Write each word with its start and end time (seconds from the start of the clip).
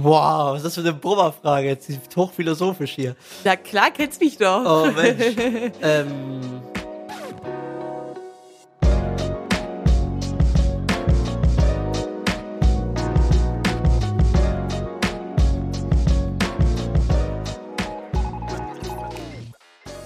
Wow, 0.00 0.52
was 0.52 0.58
ist 0.58 0.64
das 0.66 0.74
für 0.76 0.80
eine 0.82 0.92
Brummerfrage? 0.92 1.66
Jetzt 1.66 1.90
ist 1.90 2.14
hochphilosophisch 2.14 2.92
hier. 2.92 3.16
Na 3.42 3.56
klar, 3.56 3.90
kennst 3.90 4.20
mich 4.20 4.38
doch. 4.38 4.64
Oh 4.64 4.92
Mensch. 4.92 5.34
ähm, 5.82 6.40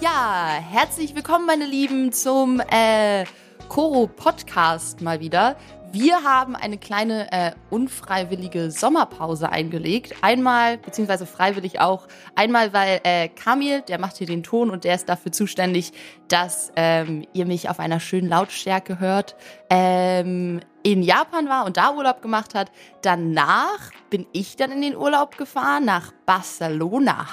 Ja, 0.01 0.59
herzlich 0.71 1.15
willkommen, 1.15 1.45
meine 1.45 1.67
Lieben, 1.67 2.13
zum 2.13 2.63
äh, 2.71 3.27
Koro 3.69 4.07
Podcast 4.07 5.03
mal 5.03 5.21
wieder. 5.21 5.55
Wir 5.93 6.25
haben 6.25 6.57
eine 6.57 6.79
kleine 6.79 7.31
äh, 7.33 7.53
unfreiwillige 7.69 8.71
Sommerpause 8.71 9.51
eingelegt. 9.51 10.15
Einmal, 10.23 10.79
beziehungsweise 10.79 11.27
freiwillig 11.27 11.81
auch. 11.81 12.09
Einmal, 12.35 12.73
weil 12.73 13.01
äh, 13.05 13.29
Kamil, 13.29 13.83
der 13.83 13.99
macht 13.99 14.17
hier 14.17 14.27
den 14.27 14.43
Ton 14.43 14.71
und 14.71 14.85
der 14.85 14.95
ist 14.95 15.11
dafür 15.11 15.33
zuständig, 15.33 15.93
dass 16.29 16.73
ähm, 16.77 17.27
ihr 17.35 17.45
mich 17.45 17.69
auf 17.69 17.79
einer 17.79 18.01
schönen 18.01 18.31
Lautstärke 18.31 19.01
hört. 19.01 19.37
Ähm, 19.69 20.61
in 20.83 21.03
Japan 21.03 21.51
war 21.51 21.67
und 21.67 21.77
da 21.77 21.93
Urlaub 21.93 22.23
gemacht 22.23 22.55
hat. 22.55 22.73
Danach 23.03 23.91
bin 24.09 24.27
ich 24.33 24.57
dann 24.57 24.73
in 24.73 24.81
den 24.81 24.97
Urlaub 24.97 25.37
gefahren 25.37 25.85
nach 25.85 26.11
Barcelona. 26.25 27.27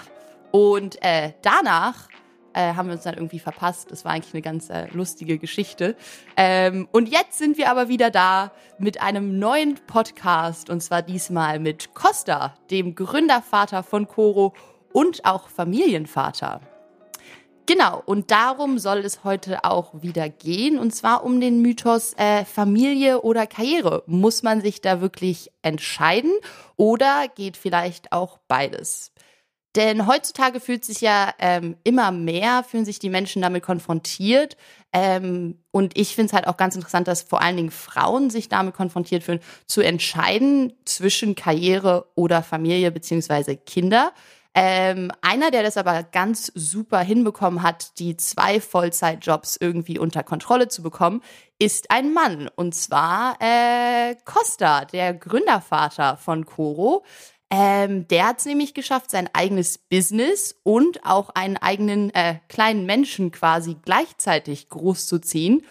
Und 0.51 1.01
äh, 1.01 1.31
danach 1.43 2.08
äh, 2.53 2.73
haben 2.73 2.87
wir 2.87 2.93
uns 2.93 3.03
dann 3.03 3.15
irgendwie 3.15 3.39
verpasst. 3.39 3.91
Das 3.91 4.05
war 4.05 4.11
eigentlich 4.11 4.33
eine 4.33 4.41
ganz 4.41 4.69
äh, 4.69 4.87
lustige 4.91 5.37
Geschichte. 5.37 5.95
Ähm, 6.37 6.87
und 6.91 7.09
jetzt 7.09 7.37
sind 7.37 7.57
wir 7.57 7.69
aber 7.69 7.89
wieder 7.89 8.11
da 8.11 8.51
mit 8.77 9.01
einem 9.01 9.39
neuen 9.39 9.75
Podcast 9.87 10.69
und 10.69 10.81
zwar 10.81 11.01
diesmal 11.01 11.59
mit 11.59 11.93
Costa, 11.93 12.55
dem 12.71 12.95
Gründervater 12.95 13.83
von 13.83 14.07
Coro 14.07 14.53
und 14.93 15.25
auch 15.25 15.49
Familienvater. 15.49 16.61
Genau, 17.69 18.01
und 18.03 18.31
darum 18.31 18.79
soll 18.79 19.05
es 19.05 19.23
heute 19.23 19.63
auch 19.63 20.01
wieder 20.01 20.27
gehen, 20.27 20.79
und 20.79 20.89
zwar 20.89 21.23
um 21.23 21.39
den 21.39 21.61
Mythos 21.61 22.13
äh, 22.17 22.43
Familie 22.43 23.21
oder 23.21 23.45
Karriere. 23.45 24.01
Muss 24.07 24.41
man 24.41 24.61
sich 24.61 24.81
da 24.81 25.01
wirklich 25.01 25.51
entscheiden 25.61 26.31
oder 26.77 27.27
geht 27.27 27.57
vielleicht 27.57 28.11
auch 28.11 28.39
beides? 28.47 29.11
Denn 29.75 30.07
heutzutage 30.07 30.59
fühlt 30.59 30.83
sich 30.83 31.01
ja 31.01 31.31
ähm, 31.37 31.77
immer 31.83 32.11
mehr, 32.11 32.63
fühlen 32.63 32.85
sich 32.85 32.97
die 32.97 33.09
Menschen 33.09 33.41
damit 33.41 33.63
konfrontiert. 33.63 34.57
Ähm, 34.91 35.59
und 35.71 35.95
ich 35.97 36.15
finde 36.15 36.27
es 36.27 36.33
halt 36.33 36.47
auch 36.47 36.57
ganz 36.57 36.75
interessant, 36.75 37.07
dass 37.07 37.21
vor 37.21 37.41
allen 37.41 37.57
Dingen 37.57 37.71
Frauen 37.71 38.31
sich 38.31 38.49
damit 38.49 38.73
konfrontiert 38.73 39.23
fühlen, 39.23 39.41
zu 39.67 39.81
entscheiden 39.81 40.73
zwischen 40.85 41.35
Karriere 41.35 42.07
oder 42.15 42.41
Familie 42.41 42.91
beziehungsweise 42.91 43.57
Kinder. 43.57 44.11
Ähm, 44.55 45.11
einer, 45.21 45.51
der 45.51 45.61
das 45.61 45.77
aber 45.77 46.01
ganz 46.01 46.51
super 46.55 46.99
hinbekommen 46.99 47.61
hat, 47.61 47.99
die 47.99 48.17
zwei 48.17 48.59
Vollzeitjobs 48.59 49.57
irgendwie 49.59 49.99
unter 49.99 50.23
Kontrolle 50.23 50.67
zu 50.67 50.81
bekommen, 50.81 51.21
ist 51.59 51.91
ein 51.91 52.13
Mann. 52.13 52.49
Und 52.55 52.73
zwar 52.73 53.37
äh, 53.39 54.15
Costa, 54.25 54.85
der 54.85 55.13
Gründervater 55.13 56.17
von 56.17 56.45
Coro. 56.45 57.05
Ähm, 57.51 58.07
der 58.07 58.27
hat 58.27 58.39
es 58.39 58.45
nämlich 58.45 58.75
geschafft, 58.75 59.09
sein 59.09 59.27
eigenes 59.33 59.79
Business 59.79 60.55
und 60.63 61.03
auch 61.03 61.29
einen 61.29 61.57
eigenen 61.57 62.13
äh, 62.13 62.35
kleinen 62.47 62.85
Menschen 62.85 63.31
quasi 63.31 63.75
gleichzeitig 63.83 64.69
großzuziehen 64.69 65.65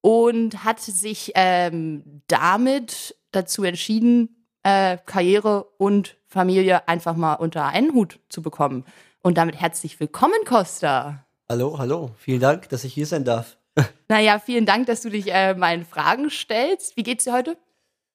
und 0.00 0.64
hat 0.64 0.80
sich 0.80 1.32
ähm, 1.34 2.22
damit 2.28 3.16
dazu 3.32 3.64
entschieden, 3.64 4.46
äh, 4.62 4.98
Karriere 5.06 5.64
und 5.78 6.16
Familie 6.26 6.86
einfach 6.86 7.16
mal 7.16 7.34
unter 7.34 7.66
einen 7.66 7.94
Hut 7.94 8.20
zu 8.28 8.40
bekommen. 8.40 8.84
Und 9.22 9.36
damit 9.36 9.60
herzlich 9.60 9.98
willkommen, 9.98 10.38
Costa. 10.46 11.24
hallo, 11.48 11.78
hallo. 11.78 12.10
Vielen 12.18 12.40
Dank, 12.40 12.68
dass 12.68 12.84
ich 12.84 12.94
hier 12.94 13.06
sein 13.06 13.24
darf. 13.24 13.56
Naja, 14.08 14.38
vielen 14.38 14.66
Dank, 14.66 14.86
dass 14.86 15.00
du 15.00 15.10
dich 15.10 15.32
äh, 15.32 15.54
meinen 15.54 15.84
Fragen 15.84 16.30
stellst. 16.30 16.96
Wie 16.96 17.02
geht's 17.02 17.24
dir 17.24 17.32
heute? 17.32 17.56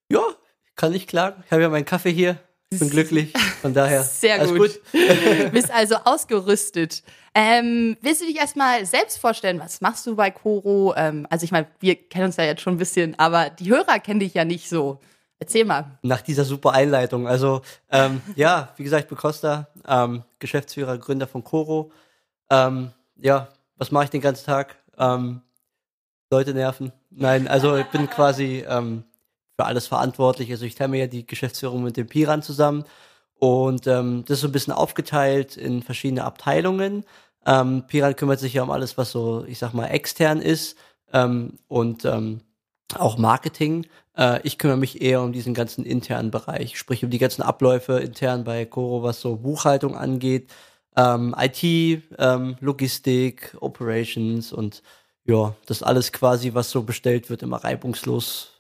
Ja, 0.10 0.22
kann 0.76 0.92
nicht 0.94 1.10
klagen. 1.10 1.44
Ich 1.46 1.52
habe 1.52 1.64
ja 1.64 1.70
meinen 1.70 1.84
Kaffee 1.84 2.14
hier. 2.14 2.38
Ich 2.72 2.80
bin 2.80 2.90
glücklich. 2.92 3.34
Von 3.62 3.74
daher. 3.74 4.04
Sehr 4.04 4.46
gut. 4.46 4.58
gut. 4.58 4.82
Bist 5.52 5.72
also 5.72 5.96
ausgerüstet. 6.06 7.02
Ähm, 7.34 7.98
willst 8.02 8.22
du 8.22 8.26
dich 8.26 8.38
erstmal 8.38 8.86
selbst 8.86 9.18
vorstellen? 9.18 9.60
Was 9.60 9.82
machst 9.82 10.06
du 10.06 10.16
bei 10.16 10.30
Coro? 10.30 10.94
Ähm, 10.96 11.26
also 11.32 11.46
ich 11.46 11.52
meine, 11.52 11.68
wir 11.80 11.96
kennen 11.96 12.26
uns 12.26 12.38
ja 12.38 12.44
jetzt 12.44 12.62
schon 12.62 12.76
ein 12.76 12.78
bisschen, 12.78 13.18
aber 13.18 13.50
die 13.50 13.72
Hörer 13.72 14.00
kennen 14.00 14.20
dich 14.20 14.36
ja 14.36 14.46
nicht 14.46 14.70
so. 14.70 15.00
Erzähl 15.40 15.66
mal. 15.66 15.98
Nach 16.04 16.22
dieser 16.22 16.44
super 16.44 16.74
Einleitung. 16.74 17.28
Also 17.28 17.62
ähm, 17.90 18.22
ja, 18.36 18.74
wie 18.76 18.84
gesagt, 18.84 19.04
ich 19.04 19.10
bin 19.10 19.18
Costa, 19.18 19.70
ähm, 19.88 20.24
Geschäftsführer, 20.38 20.98
Gründer 21.00 21.28
von 21.28 21.44
Coro. 21.44 21.92
Ähm, 22.52 22.92
ja, 23.16 23.48
was 23.78 23.90
mache 23.90 24.04
ich 24.06 24.10
den 24.12 24.22
ganzen 24.22 24.46
Tag? 24.46 24.76
Ähm, 24.98 25.42
Leute 26.30 26.54
nerven. 26.54 26.92
Nein, 27.10 27.48
also 27.48 27.78
ich 27.78 27.88
bin 27.88 28.08
quasi 28.10 28.64
ähm, 28.68 29.06
für 29.60 29.66
alles 29.66 29.88
verantwortlich. 29.88 30.50
Also 30.52 30.64
ich 30.64 30.76
teile 30.76 30.92
mir 30.92 31.00
ja 31.00 31.08
die 31.08 31.28
Geschäftsführung 31.28 31.84
mit 31.84 31.98
dem 31.98 32.08
Piran 32.08 32.42
zusammen 32.42 32.86
und 33.36 33.88
ähm, 33.88 34.24
das 34.26 34.38
ist 34.38 34.42
so 34.42 34.48
ein 34.48 34.54
bisschen 34.54 34.72
aufgeteilt 34.72 35.58
in 35.58 35.84
verschiedene 35.84 36.24
Abteilungen. 36.24 37.04
Ähm, 37.46 37.84
Piran 37.88 38.16
kümmert 38.16 38.40
sich 38.40 38.54
ja 38.54 38.64
um 38.64 38.72
alles, 38.72 38.98
was 38.98 39.12
so, 39.12 39.44
ich 39.46 39.60
sag 39.60 39.74
mal, 39.74 39.88
extern 39.88 40.42
ist 40.42 40.78
ähm, 41.12 41.60
und 41.68 42.06
ähm, 42.06 42.40
auch 42.96 43.18
Marketing. 43.18 43.86
Äh, 44.16 44.40
ich 44.44 44.58
kümmere 44.58 44.78
mich 44.78 45.02
eher 45.02 45.22
um 45.22 45.34
diesen 45.34 45.54
ganzen 45.54 45.84
internen 45.84 46.32
Bereich, 46.32 46.80
sprich 46.80 47.04
um 47.04 47.10
die 47.10 47.20
ganzen 47.20 47.42
Abläufe 47.42 48.00
intern 48.00 48.46
bei 48.46 48.64
Coro, 48.64 49.04
was 49.04 49.20
so 49.20 49.36
Buchhaltung 49.36 49.94
angeht, 49.98 50.52
ähm, 50.96 51.36
IT, 51.38 51.64
ähm, 52.18 52.56
Logistik, 52.62 53.58
Operations 53.60 54.54
und 54.54 54.84
ja, 55.26 55.54
das 55.66 55.84
alles 55.84 56.14
quasi, 56.14 56.54
was 56.54 56.72
so 56.72 56.84
bestellt 56.84 57.30
wird, 57.30 57.44
immer 57.44 57.58
reibungslos 57.58 58.59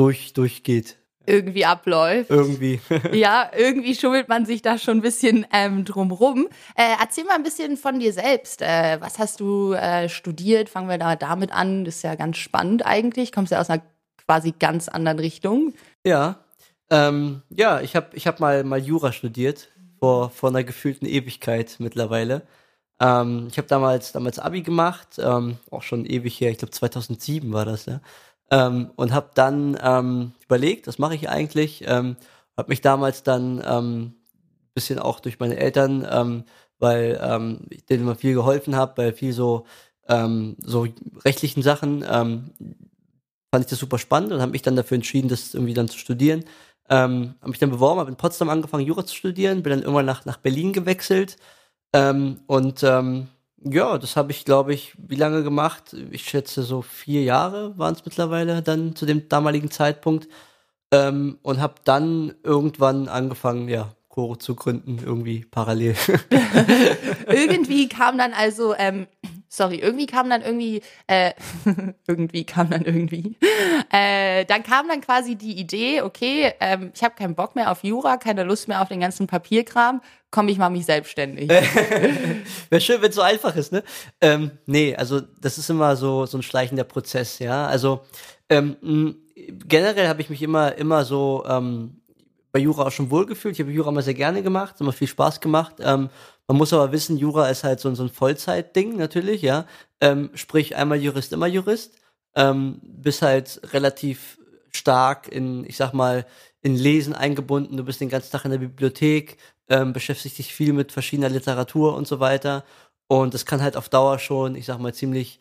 durch, 0.00 0.32
durchgeht. 0.32 0.96
Irgendwie 1.26 1.66
abläuft. 1.66 2.30
Irgendwie. 2.30 2.80
ja, 3.12 3.50
irgendwie 3.54 3.94
schummelt 3.94 4.28
man 4.28 4.46
sich 4.46 4.62
da 4.62 4.78
schon 4.78 4.98
ein 4.98 5.02
bisschen 5.02 5.46
ähm, 5.52 5.84
drumrum. 5.84 6.48
Äh, 6.74 6.94
erzähl 6.98 7.24
mal 7.24 7.34
ein 7.34 7.42
bisschen 7.42 7.76
von 7.76 8.00
dir 8.00 8.12
selbst. 8.14 8.62
Äh, 8.62 8.98
was 9.00 9.18
hast 9.18 9.40
du 9.40 9.74
äh, 9.74 10.08
studiert? 10.08 10.70
Fangen 10.70 10.88
wir 10.88 10.96
da 10.96 11.16
damit 11.16 11.52
an. 11.52 11.84
Das 11.84 11.96
ist 11.96 12.02
ja 12.02 12.14
ganz 12.14 12.38
spannend 12.38 12.84
eigentlich. 12.86 13.30
Kommst 13.30 13.52
ja 13.52 13.60
aus 13.60 13.68
einer 13.68 13.82
quasi 14.26 14.54
ganz 14.58 14.88
anderen 14.88 15.18
Richtung. 15.18 15.74
Ja, 16.04 16.42
ähm, 16.88 17.42
ja, 17.50 17.80
ich 17.80 17.94
habe 17.94 18.08
ich 18.14 18.26
hab 18.26 18.40
mal, 18.40 18.64
mal 18.64 18.80
Jura 18.80 19.12
studiert, 19.12 19.68
vor, 20.00 20.30
vor 20.30 20.48
einer 20.48 20.64
gefühlten 20.64 21.06
Ewigkeit 21.06 21.76
mittlerweile. 21.78 22.42
Ähm, 23.00 23.48
ich 23.50 23.58
habe 23.58 23.68
damals, 23.68 24.12
damals 24.12 24.38
Abi 24.38 24.62
gemacht, 24.62 25.18
ähm, 25.18 25.58
auch 25.70 25.82
schon 25.82 26.04
ewig 26.06 26.40
her, 26.40 26.50
ich 26.50 26.58
glaube 26.58 26.72
2007 26.72 27.52
war 27.52 27.64
das, 27.64 27.86
ja. 27.86 28.00
Ähm, 28.50 28.90
und 28.96 29.12
habe 29.12 29.30
dann 29.34 29.78
ähm, 29.80 30.32
überlegt, 30.44 30.86
was 30.86 30.98
mache 30.98 31.14
ich 31.14 31.28
eigentlich? 31.28 31.84
Ähm, 31.86 32.16
habe 32.56 32.68
mich 32.68 32.80
damals 32.80 33.22
dann 33.22 33.62
ähm, 33.64 34.14
bisschen 34.74 34.98
auch 34.98 35.20
durch 35.20 35.38
meine 35.38 35.56
Eltern, 35.56 36.06
ähm, 36.10 36.44
weil 36.78 37.20
ähm, 37.22 37.66
ich 37.70 37.84
denen 37.86 38.02
immer 38.02 38.16
viel 38.16 38.34
geholfen 38.34 38.76
habe, 38.76 38.94
bei 38.96 39.12
viel 39.12 39.32
so 39.32 39.66
ähm, 40.08 40.56
so 40.60 40.86
rechtlichen 41.24 41.62
Sachen 41.62 42.04
ähm, 42.08 42.50
fand 43.52 43.64
ich 43.64 43.70
das 43.70 43.78
super 43.78 43.98
spannend 43.98 44.32
und 44.32 44.40
habe 44.40 44.52
mich 44.52 44.62
dann 44.62 44.76
dafür 44.76 44.96
entschieden, 44.96 45.28
das 45.28 45.54
irgendwie 45.54 45.74
dann 45.74 45.88
zu 45.88 45.98
studieren. 45.98 46.44
Ähm, 46.88 47.34
habe 47.40 47.50
mich 47.50 47.58
dann 47.58 47.70
beworben, 47.70 48.00
habe 48.00 48.10
in 48.10 48.16
Potsdam 48.16 48.48
angefangen, 48.48 48.86
Jura 48.86 49.04
zu 49.04 49.14
studieren, 49.14 49.62
bin 49.62 49.70
dann 49.70 49.82
irgendwann 49.82 50.06
nach, 50.06 50.24
nach 50.24 50.38
Berlin 50.38 50.72
gewechselt 50.72 51.36
ähm, 51.92 52.40
und 52.46 52.82
ähm, 52.82 53.28
ja, 53.62 53.98
das 53.98 54.16
habe 54.16 54.32
ich, 54.32 54.44
glaube 54.44 54.72
ich, 54.72 54.94
wie 54.96 55.16
lange 55.16 55.42
gemacht? 55.42 55.94
Ich 56.10 56.24
schätze 56.24 56.62
so 56.62 56.82
vier 56.82 57.22
Jahre 57.22 57.76
waren 57.78 57.94
es 57.94 58.04
mittlerweile 58.04 58.62
dann 58.62 58.96
zu 58.96 59.06
dem 59.06 59.28
damaligen 59.28 59.70
Zeitpunkt. 59.70 60.28
Ähm, 60.92 61.38
und 61.42 61.60
habe 61.60 61.74
dann 61.84 62.34
irgendwann 62.42 63.08
angefangen, 63.08 63.68
ja, 63.68 63.94
Chore 64.08 64.38
zu 64.38 64.56
gründen, 64.56 64.98
irgendwie 65.04 65.44
parallel. 65.48 65.94
irgendwie 67.28 67.88
kam 67.88 68.18
dann 68.18 68.32
also 68.32 68.74
ähm, 68.76 69.06
sorry, 69.50 69.76
irgendwie 69.76 70.06
kam 70.06 70.30
dann 70.30 70.42
irgendwie, 70.42 70.80
äh, 71.08 71.32
irgendwie 72.06 72.44
kam 72.44 72.70
dann 72.70 72.84
irgendwie, 72.84 73.36
äh, 73.92 74.44
dann 74.46 74.62
kam 74.62 74.88
dann 74.88 75.00
quasi 75.00 75.34
die 75.34 75.58
Idee, 75.58 76.02
okay, 76.02 76.52
ähm, 76.60 76.92
ich 76.94 77.02
habe 77.02 77.16
keinen 77.16 77.34
Bock 77.34 77.56
mehr 77.56 77.70
auf 77.70 77.82
Jura, 77.82 78.16
keine 78.16 78.44
Lust 78.44 78.68
mehr 78.68 78.80
auf 78.80 78.88
den 78.88 79.00
ganzen 79.00 79.26
Papierkram, 79.26 80.00
komm, 80.30 80.48
ich 80.48 80.58
mache 80.58 80.70
mich 80.70 80.86
selbstständig. 80.86 81.48
Wäre 82.70 82.80
schön, 82.80 83.02
wenn 83.02 83.10
es 83.10 83.16
so 83.16 83.22
einfach 83.22 83.54
ist, 83.56 83.72
ne? 83.72 83.82
Ähm, 84.20 84.52
nee, 84.66 84.94
also 84.94 85.20
das 85.20 85.58
ist 85.58 85.70
immer 85.70 85.96
so, 85.96 86.26
so 86.26 86.38
ein 86.38 86.42
schleichender 86.42 86.84
Prozess, 86.84 87.38
ja. 87.38 87.66
Also 87.66 88.00
ähm, 88.48 89.16
generell 89.66 90.08
habe 90.08 90.20
ich 90.20 90.30
mich 90.30 90.42
immer, 90.42 90.76
immer 90.76 91.04
so 91.04 91.44
ähm, 91.48 92.00
bei 92.52 92.60
Jura 92.60 92.86
auch 92.86 92.92
schon 92.92 93.10
wohlgefühlt. 93.10 93.54
Ich 93.54 93.60
habe 93.60 93.72
Jura 93.72 93.90
immer 93.90 94.02
sehr 94.02 94.14
gerne 94.14 94.42
gemacht, 94.42 94.76
immer 94.80 94.92
viel 94.92 95.08
Spaß 95.08 95.40
gemacht. 95.40 95.76
Ähm, 95.80 96.10
man 96.46 96.56
muss 96.56 96.72
aber 96.72 96.92
wissen, 96.92 97.16
Jura 97.16 97.48
ist 97.48 97.64
halt 97.64 97.80
so, 97.80 97.94
so 97.94 98.02
ein 98.02 98.08
Vollzeitding 98.08 98.96
natürlich, 98.96 99.42
ja. 99.42 99.66
Ähm, 100.00 100.30
sprich, 100.34 100.76
einmal 100.76 101.00
Jurist, 101.00 101.32
immer 101.32 101.46
Jurist. 101.46 101.94
Ähm, 102.34 102.80
bis 102.82 103.22
halt 103.22 103.60
relativ 103.72 104.38
stark 104.70 105.28
in, 105.28 105.64
ich 105.64 105.76
sag 105.76 105.92
mal, 105.92 106.26
in 106.62 106.76
Lesen 106.76 107.14
eingebunden. 107.14 107.76
Du 107.76 107.84
bist 107.84 108.00
den 108.00 108.08
ganzen 108.08 108.30
Tag 108.30 108.44
in 108.44 108.50
der 108.50 108.58
Bibliothek, 108.58 109.36
ähm, 109.70 109.92
beschäftigst 109.92 110.38
dich 110.38 110.52
viel 110.54 110.72
mit 110.74 110.92
verschiedener 110.92 111.30
Literatur 111.30 111.96
und 111.96 112.06
so 112.06 112.20
weiter. 112.20 112.64
Und 113.06 113.32
das 113.34 113.46
kann 113.46 113.62
halt 113.62 113.76
auf 113.76 113.88
Dauer 113.88 114.18
schon, 114.18 114.54
ich 114.54 114.66
sag 114.66 114.78
mal, 114.78 114.92
ziemlich, 114.92 115.40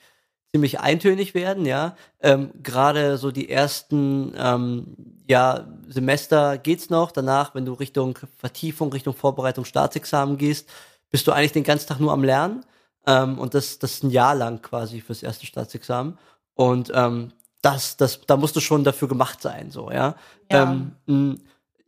ziemlich 0.52 0.80
eintönig 0.80 1.34
werden, 1.34 1.66
ja. 1.66 1.96
Ähm, 2.22 2.52
Gerade 2.64 3.18
so 3.18 3.32
die 3.32 3.50
ersten 3.50 4.34
ähm, 4.38 4.96
ja, 5.28 5.68
Semester 5.88 6.58
geht's 6.58 6.90
noch. 6.90 7.12
Danach, 7.12 7.54
wenn 7.56 7.66
du 7.66 7.74
Richtung 7.74 8.18
Vertiefung, 8.38 8.92
Richtung 8.94 9.16
Vorbereitung, 9.16 9.66
Staatsexamen 9.66 10.38
gehst, 10.38 10.70
bist 11.10 11.28
du 11.28 11.32
eigentlich 11.32 11.52
den 11.52 11.64
ganzen 11.64 11.88
Tag 11.88 12.00
nur 12.00 12.14
am 12.14 12.24
Lernen. 12.24 12.66
Ähm, 13.06 13.40
und 13.40 13.54
das, 13.54 13.80
das 13.80 13.94
ist 13.94 14.04
ein 14.04 14.12
Jahr 14.12 14.36
lang 14.36 14.62
quasi 14.62 15.02
fürs 15.02 15.24
erste 15.24 15.46
Staatsexamen. 15.46 16.18
Und 16.54 16.92
ähm, 16.94 17.34
das, 17.62 17.98
das, 17.98 18.22
da 18.22 18.38
musst 18.38 18.56
du 18.56 18.60
schon 18.60 18.84
dafür 18.84 19.08
gemacht 19.08 19.42
sein, 19.42 19.72
so, 19.72 19.92
ja. 19.92 20.16
Ja. 20.52 20.64
Ähm, 21.08 21.42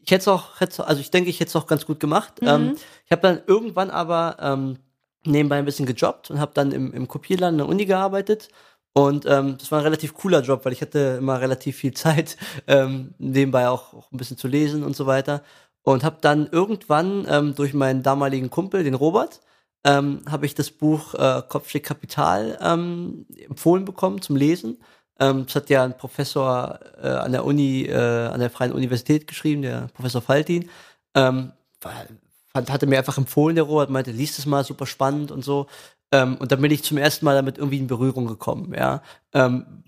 ich 0.03 0.11
hätte 0.11 0.21
es 0.21 0.27
auch, 0.27 0.59
hätte, 0.59 0.85
also 0.87 0.99
ich 0.99 1.11
denke, 1.11 1.29
ich 1.29 1.39
hätte 1.39 1.49
es 1.49 1.55
auch 1.55 1.67
ganz 1.67 1.85
gut 1.85 1.99
gemacht. 1.99 2.41
Mhm. 2.41 2.47
Ähm, 2.47 2.77
ich 3.05 3.11
habe 3.11 3.21
dann 3.21 3.41
irgendwann 3.45 3.89
aber 3.89 4.37
ähm, 4.39 4.77
nebenbei 5.25 5.57
ein 5.57 5.65
bisschen 5.65 5.85
gejobbt 5.85 6.31
und 6.31 6.39
habe 6.39 6.51
dann 6.53 6.71
im, 6.71 6.93
im 6.93 7.07
Kopierland 7.07 7.53
in 7.53 7.57
der 7.59 7.69
Uni 7.69 7.85
gearbeitet. 7.85 8.49
Und 8.93 9.25
ähm, 9.25 9.57
das 9.57 9.71
war 9.71 9.79
ein 9.79 9.85
relativ 9.85 10.13
cooler 10.13 10.41
Job, 10.41 10.65
weil 10.65 10.73
ich 10.73 10.81
hatte 10.81 11.17
immer 11.19 11.39
relativ 11.39 11.77
viel 11.77 11.93
Zeit, 11.95 12.37
ähm, 12.67 13.13
nebenbei 13.19 13.69
auch, 13.69 13.93
auch 13.93 14.11
ein 14.11 14.17
bisschen 14.17 14.37
zu 14.37 14.47
lesen 14.47 14.83
und 14.83 14.95
so 14.95 15.05
weiter. 15.05 15.43
Und 15.83 16.03
habe 16.03 16.17
dann 16.21 16.47
irgendwann 16.51 17.25
ähm, 17.29 17.55
durch 17.55 17.73
meinen 17.73 18.03
damaligen 18.03 18.49
Kumpel, 18.49 18.83
den 18.83 18.93
Robert, 18.93 19.41
ähm, 19.83 20.21
habe 20.29 20.45
ich 20.45 20.53
das 20.53 20.69
Buch 20.69 21.15
äh, 21.15 21.41
Kopfstück 21.47 21.83
Kapital 21.83 22.57
ähm, 22.61 23.25
empfohlen 23.47 23.85
bekommen 23.85 24.21
zum 24.21 24.35
Lesen. 24.35 24.77
Ähm, 25.21 25.45
das 25.45 25.55
hat 25.55 25.69
ja 25.69 25.83
ein 25.85 25.95
Professor 25.95 26.79
äh, 27.01 27.07
an 27.07 27.31
der 27.31 27.45
Uni, 27.45 27.83
äh, 27.83 28.27
an 28.27 28.39
der 28.39 28.49
Freien 28.49 28.73
Universität 28.73 29.27
geschrieben, 29.27 29.61
der 29.61 29.87
Professor 29.93 30.21
Faltin. 30.21 30.69
Ähm, 31.15 31.51
fand, 31.79 32.71
hatte 32.71 32.87
mir 32.87 32.97
einfach 32.97 33.17
empfohlen, 33.17 33.55
der 33.55 33.65
Robert 33.65 33.91
meinte, 33.91 34.11
liest 34.11 34.39
es 34.39 34.45
mal, 34.47 34.63
super 34.63 34.87
spannend 34.87 35.31
und 35.31 35.43
so. 35.45 35.67
Ähm, 36.11 36.37
und 36.37 36.51
dann 36.51 36.61
bin 36.61 36.71
ich 36.71 36.83
zum 36.83 36.97
ersten 36.97 37.25
Mal 37.25 37.35
damit 37.35 37.57
irgendwie 37.59 37.77
in 37.77 37.87
Berührung 37.87 38.25
gekommen, 38.27 38.73
ja. 38.75 39.01
Ähm, 39.33 39.83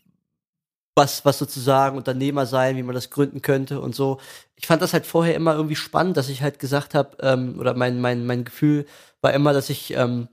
was, 0.95 1.25
was 1.25 1.39
sozusagen 1.39 1.97
Unternehmer 1.97 2.45
sein, 2.45 2.77
wie 2.77 2.83
man 2.83 2.94
das 2.94 3.09
gründen 3.09 3.41
könnte 3.41 3.81
und 3.81 3.95
so. 3.95 4.19
Ich 4.56 4.68
fand 4.68 4.81
das 4.83 4.94
halt 4.94 5.07
vorher 5.07 5.33
immer 5.36 5.56
irgendwie 5.56 5.75
spannend, 5.75 6.18
dass 6.18 6.29
ich 6.29 6.44
halt 6.44 6.59
gesagt 6.59 6.94
habe, 6.94 7.18
ähm, 7.21 7.59
oder 7.59 7.74
mein, 7.74 8.00
mein, 8.00 8.25
mein 8.27 8.45
Gefühl 8.45 8.86
war 9.21 9.33
immer, 9.33 9.53
dass 9.53 9.69
ich 9.71 9.95
ähm, 9.95 10.27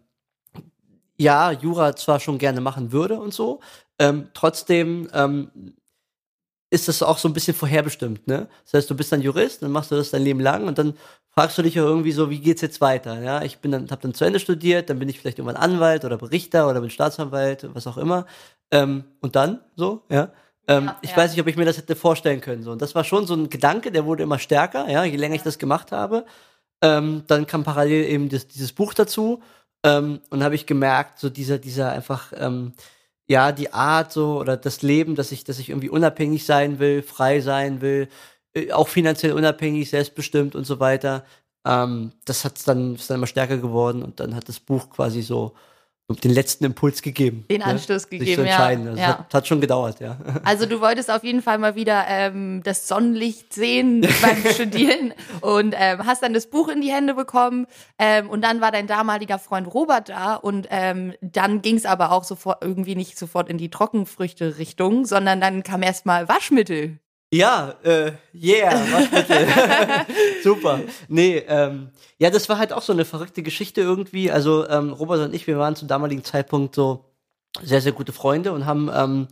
ja, 1.20 1.52
Jura 1.52 1.94
zwar 1.96 2.18
schon 2.20 2.38
gerne 2.38 2.60
machen 2.60 2.92
würde 2.92 3.20
und 3.20 3.34
so, 3.34 3.60
ähm, 3.98 4.28
trotzdem 4.34 5.08
ähm, 5.12 5.50
ist 6.70 6.88
das 6.88 7.02
auch 7.02 7.18
so 7.18 7.28
ein 7.28 7.32
bisschen 7.34 7.54
vorherbestimmt, 7.54 8.26
ne? 8.28 8.48
Das 8.64 8.74
heißt, 8.74 8.90
du 8.90 8.96
bist 8.96 9.10
dann 9.12 9.22
Jurist, 9.22 9.62
dann 9.62 9.72
machst 9.72 9.90
du 9.90 9.96
das 9.96 10.10
dein 10.10 10.22
Leben 10.22 10.40
lang 10.40 10.68
und 10.68 10.78
dann 10.78 10.94
fragst 11.30 11.58
du 11.58 11.62
dich 11.62 11.74
ja 11.74 11.82
irgendwie 11.82 12.12
so, 12.12 12.30
wie 12.30 12.38
geht's 12.40 12.60
jetzt 12.62 12.80
weiter? 12.80 13.20
Ja, 13.20 13.42
ich 13.42 13.58
bin 13.58 13.72
dann, 13.72 13.90
hab 13.90 14.00
dann 14.00 14.14
zu 14.14 14.24
Ende 14.24 14.38
studiert, 14.40 14.88
dann 14.88 14.98
bin 15.00 15.08
ich 15.08 15.18
vielleicht 15.20 15.38
irgendwann 15.38 15.60
Anwalt 15.60 16.04
oder 16.04 16.16
Berichter 16.16 16.68
oder 16.68 16.80
bin 16.80 16.90
Staatsanwalt, 16.90 17.68
was 17.74 17.86
auch 17.88 17.98
immer. 17.98 18.26
Ähm, 18.70 19.04
und 19.20 19.34
dann 19.36 19.60
so, 19.76 20.02
ja. 20.10 20.30
Ähm, 20.68 20.86
Ja, 20.86 20.98
ich 21.02 21.10
ja. 21.10 21.16
weiß 21.16 21.32
nicht, 21.32 21.40
ob 21.40 21.48
ich 21.48 21.56
mir 21.56 21.64
das 21.64 21.76
hätte 21.78 21.96
vorstellen 21.96 22.40
können. 22.40 22.62
So. 22.62 22.70
Und 22.72 22.82
das 22.82 22.94
war 22.94 23.02
schon 23.04 23.26
so 23.26 23.34
ein 23.34 23.50
Gedanke, 23.50 23.90
der 23.90 24.04
wurde 24.06 24.22
immer 24.22 24.38
stärker, 24.38 24.88
ja, 24.88 25.04
je 25.04 25.16
länger 25.16 25.34
ich 25.34 25.42
das 25.42 25.58
gemacht 25.58 25.90
habe. 25.92 26.24
Ähm, 26.82 27.24
dann 27.26 27.46
kam 27.46 27.64
parallel 27.64 28.04
eben 28.06 28.28
das, 28.28 28.46
dieses 28.48 28.72
Buch 28.72 28.94
dazu. 28.94 29.42
Ähm, 29.84 30.20
und 30.30 30.42
habe 30.44 30.54
ich 30.54 30.66
gemerkt, 30.66 31.18
so 31.18 31.30
dieser, 31.30 31.58
dieser 31.58 31.90
einfach, 31.92 32.32
ähm, 32.36 32.74
ja, 33.28 33.52
die 33.52 33.72
Art 33.72 34.12
so 34.12 34.38
oder 34.40 34.56
das 34.56 34.82
Leben, 34.82 35.14
dass 35.14 35.32
ich, 35.32 35.44
dass 35.44 35.58
ich 35.58 35.70
irgendwie 35.70 35.88
unabhängig 35.90 36.44
sein 36.44 36.78
will, 36.78 37.02
frei 37.02 37.40
sein 37.40 37.80
will, 37.80 38.08
äh, 38.54 38.72
auch 38.72 38.88
finanziell 38.88 39.32
unabhängig, 39.32 39.90
selbstbestimmt 39.90 40.54
und 40.56 40.64
so 40.64 40.80
weiter. 40.80 41.24
Ähm, 41.64 42.12
das 42.24 42.44
hat's 42.44 42.64
dann, 42.64 42.96
ist 42.96 43.08
dann 43.10 43.18
immer 43.18 43.26
stärker 43.26 43.58
geworden 43.58 44.02
und 44.02 44.20
dann 44.20 44.34
hat 44.34 44.48
das 44.48 44.60
Buch 44.60 44.90
quasi 44.90 45.22
so 45.22 45.54
den 46.18 46.32
letzten 46.32 46.64
Impuls 46.64 47.02
gegeben. 47.02 47.44
Den 47.50 47.58
ne? 47.58 47.66
Anstoß 47.66 48.02
Sich 48.02 48.10
gegeben, 48.10 48.34
zu 48.34 48.40
ja. 48.42 48.46
entscheiden. 48.48 48.88
Also 48.88 49.00
ja. 49.00 49.06
Das 49.06 49.18
hat, 49.18 49.34
hat 49.34 49.46
schon 49.46 49.60
gedauert, 49.60 50.00
ja. 50.00 50.16
Also 50.44 50.66
du 50.66 50.80
wolltest 50.80 51.10
auf 51.10 51.22
jeden 51.22 51.42
Fall 51.42 51.58
mal 51.58 51.74
wieder 51.74 52.04
ähm, 52.08 52.62
das 52.64 52.88
Sonnenlicht 52.88 53.52
sehen 53.52 54.00
beim 54.22 54.52
Studieren 54.52 55.14
und 55.40 55.74
ähm, 55.78 56.06
hast 56.06 56.22
dann 56.22 56.34
das 56.34 56.48
Buch 56.48 56.68
in 56.68 56.80
die 56.80 56.90
Hände 56.90 57.14
bekommen 57.14 57.66
ähm, 57.98 58.28
und 58.28 58.42
dann 58.42 58.60
war 58.60 58.72
dein 58.72 58.86
damaliger 58.86 59.38
Freund 59.38 59.72
Robert 59.72 60.08
da 60.08 60.34
und 60.34 60.66
ähm, 60.70 61.14
dann 61.20 61.62
ging 61.62 61.76
es 61.76 61.86
aber 61.86 62.12
auch 62.12 62.24
sofort 62.24 62.62
irgendwie 62.62 62.96
nicht 62.96 63.18
sofort 63.18 63.48
in 63.48 63.58
die 63.58 63.70
Trockenfrüchte-Richtung, 63.70 65.04
sondern 65.04 65.40
dann 65.40 65.62
kam 65.62 65.82
erstmal 65.82 66.28
Waschmittel. 66.28 66.98
Ja, 67.32 67.76
äh, 67.84 68.12
yeah, 68.34 68.72
Waschmittel. 68.92 69.46
Super. 70.42 70.80
Nee, 71.08 71.38
ähm, 71.46 71.90
ja, 72.18 72.28
das 72.28 72.48
war 72.48 72.58
halt 72.58 72.72
auch 72.72 72.82
so 72.82 72.92
eine 72.92 73.04
verrückte 73.04 73.42
Geschichte 73.44 73.80
irgendwie. 73.80 74.32
Also 74.32 74.68
ähm, 74.68 74.92
Robert 74.92 75.20
und 75.20 75.34
ich, 75.34 75.46
wir 75.46 75.56
waren 75.58 75.76
zum 75.76 75.86
damaligen 75.86 76.24
Zeitpunkt 76.24 76.74
so 76.74 77.04
sehr, 77.62 77.80
sehr 77.80 77.92
gute 77.92 78.12
Freunde 78.12 78.52
und 78.52 78.66
haben 78.66 78.90
ähm, 78.92 79.28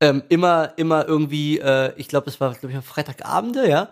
ähm, 0.00 0.22
immer, 0.28 0.72
immer 0.76 1.06
irgendwie, 1.08 1.58
äh, 1.58 1.92
ich 1.96 2.08
glaube, 2.08 2.26
das 2.26 2.40
war, 2.40 2.54
glaube 2.54 2.76
ich, 2.76 2.84
Freitagabende, 2.84 3.68
ja, 3.68 3.88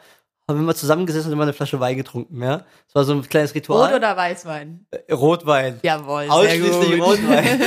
haben 0.50 0.58
wir 0.58 0.64
immer 0.64 0.74
zusammengesessen 0.74 1.28
und 1.28 1.32
immer 1.34 1.44
eine 1.44 1.52
Flasche 1.52 1.80
Wein 1.80 1.96
getrunken, 1.96 2.42
ja. 2.42 2.58
Das 2.58 2.94
war 2.94 3.04
so 3.04 3.12
ein 3.14 3.22
kleines 3.22 3.54
Ritual. 3.54 3.88
Rot 3.88 3.96
oder 3.96 4.16
Weißwein? 4.16 4.86
Äh, 4.90 5.12
Rotwein. 5.12 5.80
Jawohl, 5.82 6.26
Ausschließlich. 6.28 7.00
Rotwein. 7.00 7.60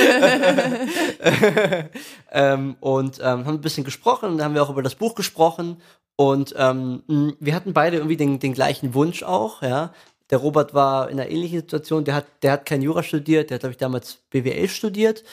ähm, 2.31 2.75
und 2.79 3.19
ähm, 3.19 3.45
haben 3.45 3.55
ein 3.55 3.61
bisschen 3.61 3.83
gesprochen 3.83 4.29
und 4.29 4.37
dann 4.37 4.45
haben 4.45 4.55
wir 4.55 4.63
auch 4.63 4.69
über 4.69 4.83
das 4.83 4.95
Buch 4.95 5.15
gesprochen 5.15 5.81
und 6.15 6.53
ähm, 6.57 7.03
wir 7.39 7.55
hatten 7.55 7.73
beide 7.73 7.97
irgendwie 7.97 8.17
den, 8.17 8.39
den 8.39 8.53
gleichen 8.53 8.93
Wunsch 8.93 9.23
auch, 9.23 9.61
ja. 9.61 9.93
Der 10.29 10.37
Robert 10.37 10.73
war 10.73 11.09
in 11.09 11.19
einer 11.19 11.29
ähnlichen 11.29 11.59
Situation, 11.59 12.05
der 12.05 12.15
hat, 12.15 12.25
der 12.41 12.53
hat 12.53 12.65
kein 12.65 12.81
Jura 12.81 13.03
studiert, 13.03 13.49
der 13.49 13.55
hat, 13.55 13.61
glaube 13.61 13.71
ich, 13.71 13.77
damals 13.77 14.19
BWL 14.29 14.67
studiert, 14.67 15.23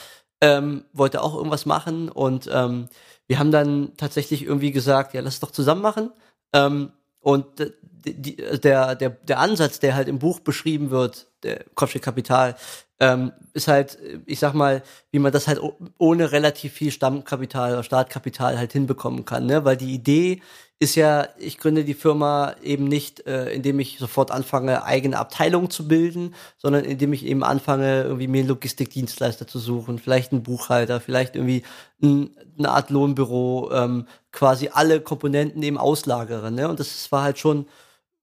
ähm, 0.40 0.84
wollte 0.92 1.22
auch 1.22 1.34
irgendwas 1.34 1.66
machen 1.66 2.08
und 2.08 2.48
ähm, 2.52 2.88
wir 3.30 3.38
haben 3.38 3.52
dann 3.52 3.92
tatsächlich 3.96 4.42
irgendwie 4.42 4.72
gesagt, 4.72 5.14
ja, 5.14 5.20
lass 5.20 5.34
es 5.34 5.40
doch 5.40 5.52
zusammen 5.52 5.82
machen. 5.82 6.10
Ähm, 6.52 6.90
und 7.20 7.46
d- 7.58 7.72
die, 8.04 8.36
der, 8.36 8.94
der, 8.94 9.10
der 9.10 9.38
Ansatz, 9.38 9.78
der 9.78 9.94
halt 9.94 10.08
im 10.08 10.18
Buch 10.18 10.40
beschrieben 10.40 10.90
wird, 10.90 11.26
der 11.42 11.64
Kopfstück 11.74 12.02
Kapital, 12.02 12.56
ähm, 12.98 13.32
ist 13.54 13.68
halt, 13.68 13.98
ich 14.26 14.38
sag 14.38 14.54
mal, 14.54 14.82
wie 15.10 15.18
man 15.18 15.32
das 15.32 15.48
halt 15.48 15.60
ohne 15.98 16.32
relativ 16.32 16.72
viel 16.74 16.90
Stammkapital 16.90 17.72
oder 17.72 17.82
Startkapital 17.82 18.58
halt 18.58 18.72
hinbekommen 18.72 19.24
kann, 19.24 19.46
ne? 19.46 19.64
Weil 19.64 19.76
die 19.76 19.92
Idee 19.94 20.42
ist 20.78 20.94
ja, 20.94 21.28
ich 21.38 21.58
gründe 21.58 21.84
die 21.84 21.94
Firma 21.94 22.54
eben 22.62 22.84
nicht, 22.84 23.26
äh, 23.26 23.52
indem 23.52 23.80
ich 23.80 23.98
sofort 23.98 24.30
anfange, 24.30 24.82
eigene 24.84 25.18
Abteilungen 25.18 25.68
zu 25.70 25.86
bilden, 25.88 26.34
sondern 26.56 26.84
indem 26.84 27.12
ich 27.12 27.24
eben 27.26 27.42
anfange, 27.44 28.02
irgendwie 28.04 28.28
mir 28.28 28.44
Logistikdienstleister 28.44 29.46
zu 29.46 29.58
suchen, 29.58 29.98
vielleicht 29.98 30.32
einen 30.32 30.42
Buchhalter, 30.42 31.00
vielleicht 31.00 31.36
irgendwie 31.36 31.64
ein, 32.02 32.30
eine 32.58 32.70
Art 32.70 32.88
Lohnbüro, 32.90 33.70
ähm, 33.72 34.06
quasi 34.32 34.70
alle 34.72 35.00
Komponenten 35.00 35.62
eben 35.62 35.78
auslagere, 35.78 36.50
ne? 36.50 36.68
Und 36.68 36.80
das 36.80 37.10
war 37.12 37.22
halt 37.22 37.38
schon 37.38 37.66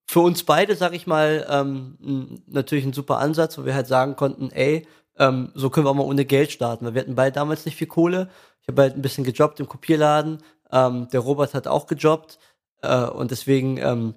für 0.06 0.20
uns 0.20 0.42
beide, 0.44 0.74
sag 0.74 0.94
ich 0.94 1.06
mal, 1.06 1.46
ähm, 1.50 2.42
natürlich 2.46 2.86
ein 2.86 2.94
super 2.94 3.18
Ansatz, 3.18 3.58
wo 3.58 3.66
wir 3.66 3.74
halt 3.74 3.86
sagen 3.86 4.16
konnten, 4.16 4.50
ey, 4.50 4.86
ähm, 5.18 5.52
so 5.54 5.68
können 5.68 5.86
wir 5.86 5.90
auch 5.90 5.94
mal 5.94 6.04
ohne 6.04 6.24
Geld 6.24 6.50
starten, 6.50 6.86
weil 6.86 6.94
wir 6.94 7.02
hatten 7.02 7.14
beide 7.14 7.32
damals 7.32 7.66
nicht 7.66 7.76
viel 7.76 7.88
Kohle. 7.88 8.30
Ich 8.62 8.68
habe 8.68 8.82
halt 8.82 8.96
ein 8.96 9.02
bisschen 9.02 9.24
gejobbt 9.24 9.60
im 9.60 9.68
Kopierladen, 9.68 10.38
ähm, 10.72 11.08
der 11.12 11.20
Robert 11.20 11.54
hat 11.54 11.66
auch 11.66 11.86
gejobbt 11.86 12.38
äh, 12.82 13.04
und 13.04 13.30
deswegen 13.30 13.76
ähm, 13.78 14.14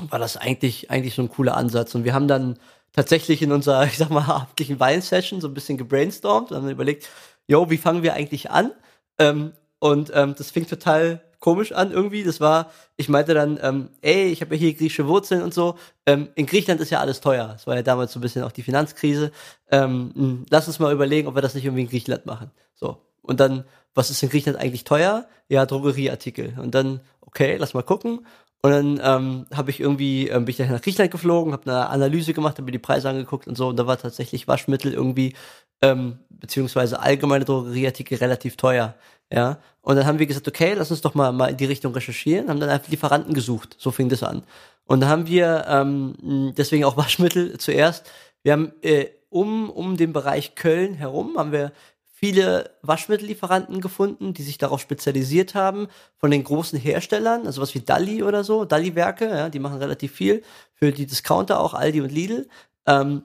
war 0.00 0.18
das 0.18 0.36
eigentlich 0.36 0.90
eigentlich 0.90 1.14
so 1.14 1.22
ein 1.22 1.28
cooler 1.28 1.56
Ansatz 1.56 1.94
und 1.94 2.04
wir 2.04 2.14
haben 2.14 2.28
dann 2.28 2.58
tatsächlich 2.92 3.42
in 3.42 3.52
unserer, 3.52 3.84
ich 3.86 3.98
sag 3.98 4.10
mal, 4.10 4.24
abendlichen 4.28 4.80
Wein-Session 4.80 5.40
so 5.40 5.48
ein 5.48 5.54
bisschen 5.54 5.78
gebrainstormt 5.78 6.50
und 6.50 6.56
haben 6.56 6.68
überlegt, 6.68 7.08
yo, 7.46 7.70
wie 7.70 7.78
fangen 7.78 8.02
wir 8.02 8.14
eigentlich 8.14 8.50
an? 8.50 8.72
Ähm, 9.18 9.52
und 9.78 10.10
ähm, 10.14 10.34
das 10.36 10.50
fing 10.50 10.66
total 10.66 11.20
komisch 11.40 11.72
an 11.72 11.92
irgendwie. 11.92 12.24
Das 12.24 12.40
war, 12.40 12.70
ich 12.96 13.08
meinte 13.08 13.34
dann, 13.34 13.58
ähm, 13.62 13.90
ey, 14.00 14.26
ich 14.26 14.40
habe 14.40 14.54
ja 14.54 14.58
hier 14.60 14.74
griechische 14.74 15.06
Wurzeln 15.06 15.42
und 15.42 15.54
so. 15.54 15.76
Ähm, 16.06 16.28
in 16.34 16.46
Griechenland 16.46 16.80
ist 16.80 16.90
ja 16.90 17.00
alles 17.00 17.20
teuer. 17.20 17.48
Das 17.48 17.66
war 17.66 17.76
ja 17.76 17.82
damals 17.82 18.12
so 18.12 18.18
ein 18.18 18.22
bisschen 18.22 18.42
auch 18.42 18.52
die 18.52 18.62
Finanzkrise. 18.62 19.30
Ähm, 19.70 20.12
mh, 20.14 20.46
lass 20.50 20.66
uns 20.66 20.78
mal 20.78 20.92
überlegen, 20.92 21.28
ob 21.28 21.34
wir 21.34 21.42
das 21.42 21.54
nicht 21.54 21.64
irgendwie 21.64 21.82
in 21.82 21.88
Griechenland 21.88 22.26
machen. 22.26 22.50
So. 22.74 22.98
Und 23.22 23.40
dann, 23.40 23.64
was 23.94 24.10
ist 24.10 24.22
in 24.22 24.30
Griechenland 24.30 24.62
eigentlich 24.62 24.84
teuer? 24.84 25.26
Ja, 25.48 25.66
Drogerieartikel. 25.66 26.58
Und 26.58 26.74
dann, 26.74 27.00
okay, 27.20 27.56
lass 27.58 27.74
mal 27.74 27.82
gucken. 27.82 28.26
Und 28.60 28.72
dann 28.72 29.00
ähm, 29.02 29.46
habe 29.54 29.70
ich 29.70 29.78
irgendwie, 29.78 30.28
ähm, 30.28 30.44
bin 30.44 30.50
ich 30.50 30.56
dann 30.56 30.70
nach 30.70 30.82
Griechenland 30.82 31.12
geflogen, 31.12 31.52
habe 31.52 31.70
eine 31.70 31.88
Analyse 31.88 32.34
gemacht, 32.34 32.56
habe 32.56 32.64
mir 32.64 32.72
die 32.72 32.80
Preise 32.80 33.08
angeguckt 33.08 33.46
und 33.46 33.56
so. 33.56 33.68
Und 33.68 33.76
da 33.76 33.86
war 33.86 33.98
tatsächlich 33.98 34.48
Waschmittel 34.48 34.92
irgendwie, 34.92 35.34
ähm, 35.80 36.18
beziehungsweise 36.28 36.98
allgemeine 37.00 37.44
Drogerieartikel 37.44 38.18
relativ 38.18 38.56
teuer. 38.56 38.96
Ja. 39.32 39.58
Und 39.82 39.96
dann 39.96 40.06
haben 40.06 40.18
wir 40.18 40.26
gesagt, 40.26 40.48
okay, 40.48 40.74
lass 40.74 40.90
uns 40.90 41.00
doch 41.00 41.14
mal, 41.14 41.32
mal 41.32 41.48
in 41.48 41.56
die 41.56 41.64
Richtung 41.64 41.92
recherchieren, 41.94 42.48
haben 42.48 42.60
dann 42.60 42.70
einfach 42.70 42.88
Lieferanten 42.88 43.34
gesucht. 43.34 43.76
So 43.78 43.90
fing 43.90 44.08
das 44.08 44.22
an. 44.22 44.42
Und 44.84 45.00
dann 45.00 45.08
haben 45.08 45.26
wir, 45.26 45.64
ähm, 45.68 46.52
deswegen 46.56 46.84
auch 46.84 46.96
Waschmittel 46.98 47.58
zuerst, 47.58 48.10
wir 48.42 48.52
haben 48.52 48.72
äh, 48.82 49.06
um, 49.30 49.70
um 49.70 49.96
den 49.96 50.12
Bereich 50.12 50.54
Köln 50.54 50.94
herum, 50.94 51.36
haben 51.38 51.52
wir 51.52 51.72
viele 52.18 52.70
Waschmittellieferanten 52.82 53.80
gefunden, 53.80 54.34
die 54.34 54.42
sich 54.42 54.58
darauf 54.58 54.80
spezialisiert 54.80 55.54
haben, 55.54 55.86
von 56.16 56.32
den 56.32 56.42
großen 56.42 56.78
Herstellern, 56.78 57.46
also 57.46 57.62
was 57.62 57.74
wie 57.76 57.80
Dalli 57.80 58.24
oder 58.24 58.42
so, 58.42 58.64
Dalli-Werke, 58.64 59.28
ja, 59.28 59.48
die 59.48 59.60
machen 59.60 59.78
relativ 59.78 60.12
viel, 60.12 60.42
für 60.74 60.90
die 60.90 61.06
Discounter 61.06 61.60
auch, 61.60 61.74
Aldi 61.74 62.00
und 62.00 62.10
Lidl. 62.10 62.48
Ähm, 62.86 63.22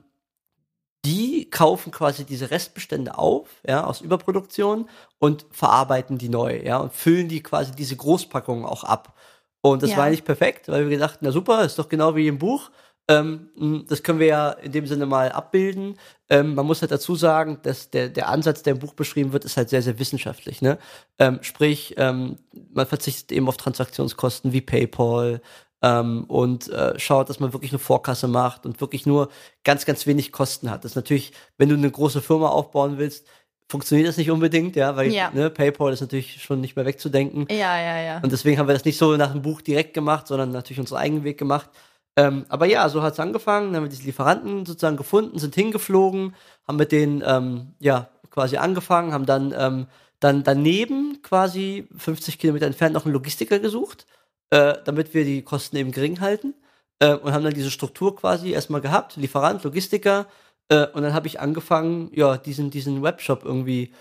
die 1.06 1.50
kaufen 1.50 1.92
quasi 1.92 2.24
diese 2.26 2.50
Restbestände 2.52 3.18
auf, 3.18 3.48
ja, 3.68 3.84
aus 3.86 4.02
Überproduktion 4.02 4.90
und 5.20 5.46
verarbeiten 5.52 6.18
die 6.18 6.30
neu, 6.30 6.62
ja, 6.64 6.78
und 6.78 6.94
füllen 6.94 7.28
die 7.28 7.44
quasi 7.44 7.72
diese 7.74 7.96
Großpackungen 7.98 8.66
auch 8.66 8.84
ab. 8.86 9.14
Und 9.62 9.82
das 9.84 9.92
Ja. 9.92 9.98
war 9.98 10.10
nicht 10.10 10.26
perfekt, 10.26 10.68
weil 10.70 10.84
wir 10.84 10.98
gedacht, 10.98 11.20
na 11.22 11.32
super, 11.32 11.64
ist 11.66 11.78
doch 11.80 11.90
genau 11.90 12.16
wie 12.16 12.28
im 12.28 12.38
Buch. 12.40 12.70
Ähm, 13.10 13.50
mh, 13.58 13.84
das 13.90 14.02
können 14.02 14.20
wir 14.20 14.28
ja 14.28 14.50
in 14.52 14.72
dem 14.72 14.88
Sinne 14.88 15.06
mal 15.06 15.30
abbilden. 15.32 16.00
Ähm, 16.30 16.56
man 16.56 16.66
muss 16.66 16.82
halt 16.82 16.92
dazu 16.92 17.16
sagen, 17.16 17.60
dass 17.64 17.90
der, 17.90 18.08
der 18.10 18.30
Ansatz, 18.30 18.64
der 18.64 18.74
im 18.74 18.80
Buch 18.80 18.94
beschrieben 18.94 19.34
wird, 19.34 19.44
ist 19.44 19.58
halt 19.58 19.70
sehr, 19.70 19.82
sehr 19.82 20.00
wissenschaftlich. 20.00 20.62
Ne? 20.62 20.78
Ähm, 21.20 21.40
sprich, 21.42 21.96
ähm, 21.98 22.38
man 22.74 22.88
verzichtet 22.88 23.32
eben 23.34 23.48
auf 23.50 23.58
Transaktionskosten 23.58 24.54
wie 24.54 24.62
PayPal 24.62 25.42
ähm, 25.84 26.24
und 26.24 26.70
äh, 26.70 26.98
schaut, 26.98 27.30
dass 27.30 27.40
man 27.40 27.54
wirklich 27.54 27.72
eine 27.72 27.80
Vorkasse 27.80 28.28
macht 28.28 28.66
und 28.66 28.82
wirklich 28.82 29.06
nur 29.06 29.30
ganz, 29.64 29.86
ganz 29.86 30.08
wenig 30.08 30.32
Kosten 30.32 30.72
hat. 30.72 30.84
Das 30.84 30.94
ist 30.94 30.96
natürlich, 30.96 31.34
wenn 31.58 31.70
du 31.70 31.76
eine 31.76 31.92
große 31.92 32.22
Firma 32.22 32.48
aufbauen 32.48 32.98
willst, 32.98 33.28
funktioniert 33.70 34.08
das 34.08 34.18
nicht 34.18 34.32
unbedingt, 34.32 34.76
ja, 34.76 34.96
weil 34.96 35.12
Ja. 35.12 35.30
Ne, 35.34 35.50
PayPal 35.50 35.92
ist 35.92 36.02
natürlich 36.02 36.42
schon 36.42 36.62
nicht 36.62 36.76
mehr 36.76 36.86
wegzudenken. 36.86 37.48
Ja, 37.50 37.78
ja, 37.78 38.02
ja. 38.02 38.20
Und 38.22 38.32
deswegen 38.32 38.58
haben 38.58 38.68
wir 38.68 38.74
das 38.74 38.86
nicht 38.86 38.98
so 38.98 39.18
nach 39.18 39.32
dem 39.32 39.42
Buch 39.42 39.62
direkt 39.62 39.94
gemacht, 39.94 40.28
sondern 40.28 40.52
natürlich 40.52 40.80
unseren 40.80 41.00
eigenen 41.00 41.24
Weg 41.24 41.38
gemacht. 41.38 41.70
Ähm, 42.16 42.46
aber 42.50 42.66
ja, 42.66 42.88
so 42.90 43.02
hat 43.02 43.14
es 43.14 43.20
angefangen. 43.20 43.68
Dann 43.68 43.78
haben 43.78 43.84
wir 43.84 43.90
diese 43.90 44.04
Lieferanten 44.04 44.66
sozusagen 44.66 44.98
gefunden, 44.98 45.40
sind 45.40 45.56
hingeflogen, 45.56 46.36
haben 46.68 46.78
mit 46.78 46.92
denen 46.92 47.24
ähm, 47.26 47.74
ja 47.80 48.10
quasi 48.30 48.58
angefangen, 48.58 49.12
haben 49.12 49.26
dann 49.26 49.54
ähm, 49.58 49.88
dann 50.20 50.44
daneben 50.44 51.22
quasi 51.22 51.88
50 51.98 52.40
Kilometer 52.40 52.66
entfernt 52.66 52.94
noch 52.94 53.06
einen 53.06 53.14
Logistiker 53.14 53.60
gesucht, 53.60 54.06
äh, 54.54 54.76
damit 54.86 55.16
wir 55.16 55.26
die 55.26 55.42
Kosten 55.42 55.78
eben 55.78 55.92
gering 55.92 56.20
halten 56.20 56.54
äh, 57.00 57.16
und 57.16 57.34
haben 57.34 57.44
dann 57.44 57.56
diese 57.56 57.72
Struktur 57.72 58.16
quasi 58.16 58.52
erstmal 58.52 58.82
gehabt, 58.82 59.16
Lieferant, 59.16 59.64
Logistiker 59.64 60.28
äh, 60.70 60.86
und 60.88 61.02
dann 61.02 61.14
habe 61.14 61.26
ich 61.26 61.40
angefangen, 61.40 62.12
ja 62.14 62.38
diesen 62.38 62.70
diesen 62.70 63.02
Webshop 63.02 63.44
irgendwie 63.44 63.94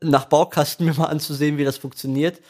nach 0.00 0.26
Baukasten 0.26 0.86
mir 0.86 0.94
mal 0.94 1.06
anzusehen, 1.06 1.58
wie 1.58 1.64
das 1.64 1.78
funktioniert. 1.78 2.40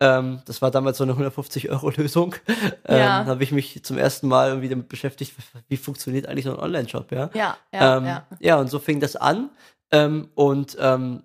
Ähm, 0.00 0.42
das 0.44 0.60
war 0.60 0.70
damals 0.70 0.98
so 0.98 1.04
eine 1.04 1.14
150-Euro-Lösung. 1.14 2.34
Ähm, 2.84 2.98
Ja. 2.98 3.24
Da 3.24 3.30
habe 3.30 3.42
ich 3.42 3.52
mich 3.52 3.82
zum 3.82 3.98
ersten 3.98 4.28
Mal 4.28 4.48
irgendwie 4.48 4.68
damit 4.68 4.88
beschäftigt, 4.88 5.32
wie 5.68 5.76
funktioniert 5.76 6.26
eigentlich 6.26 6.44
so 6.44 6.52
ein 6.52 6.58
Online-Shop, 6.58 7.10
ja? 7.12 7.30
ja, 7.34 7.56
ja, 7.72 7.96
ähm, 7.96 8.04
ja. 8.04 8.26
ja, 8.38 8.56
und 8.60 8.68
so 8.68 8.78
fing 8.78 9.00
das 9.00 9.16
an. 9.16 9.50
Ähm, 9.90 10.28
und 10.34 10.76
ähm, 10.80 11.22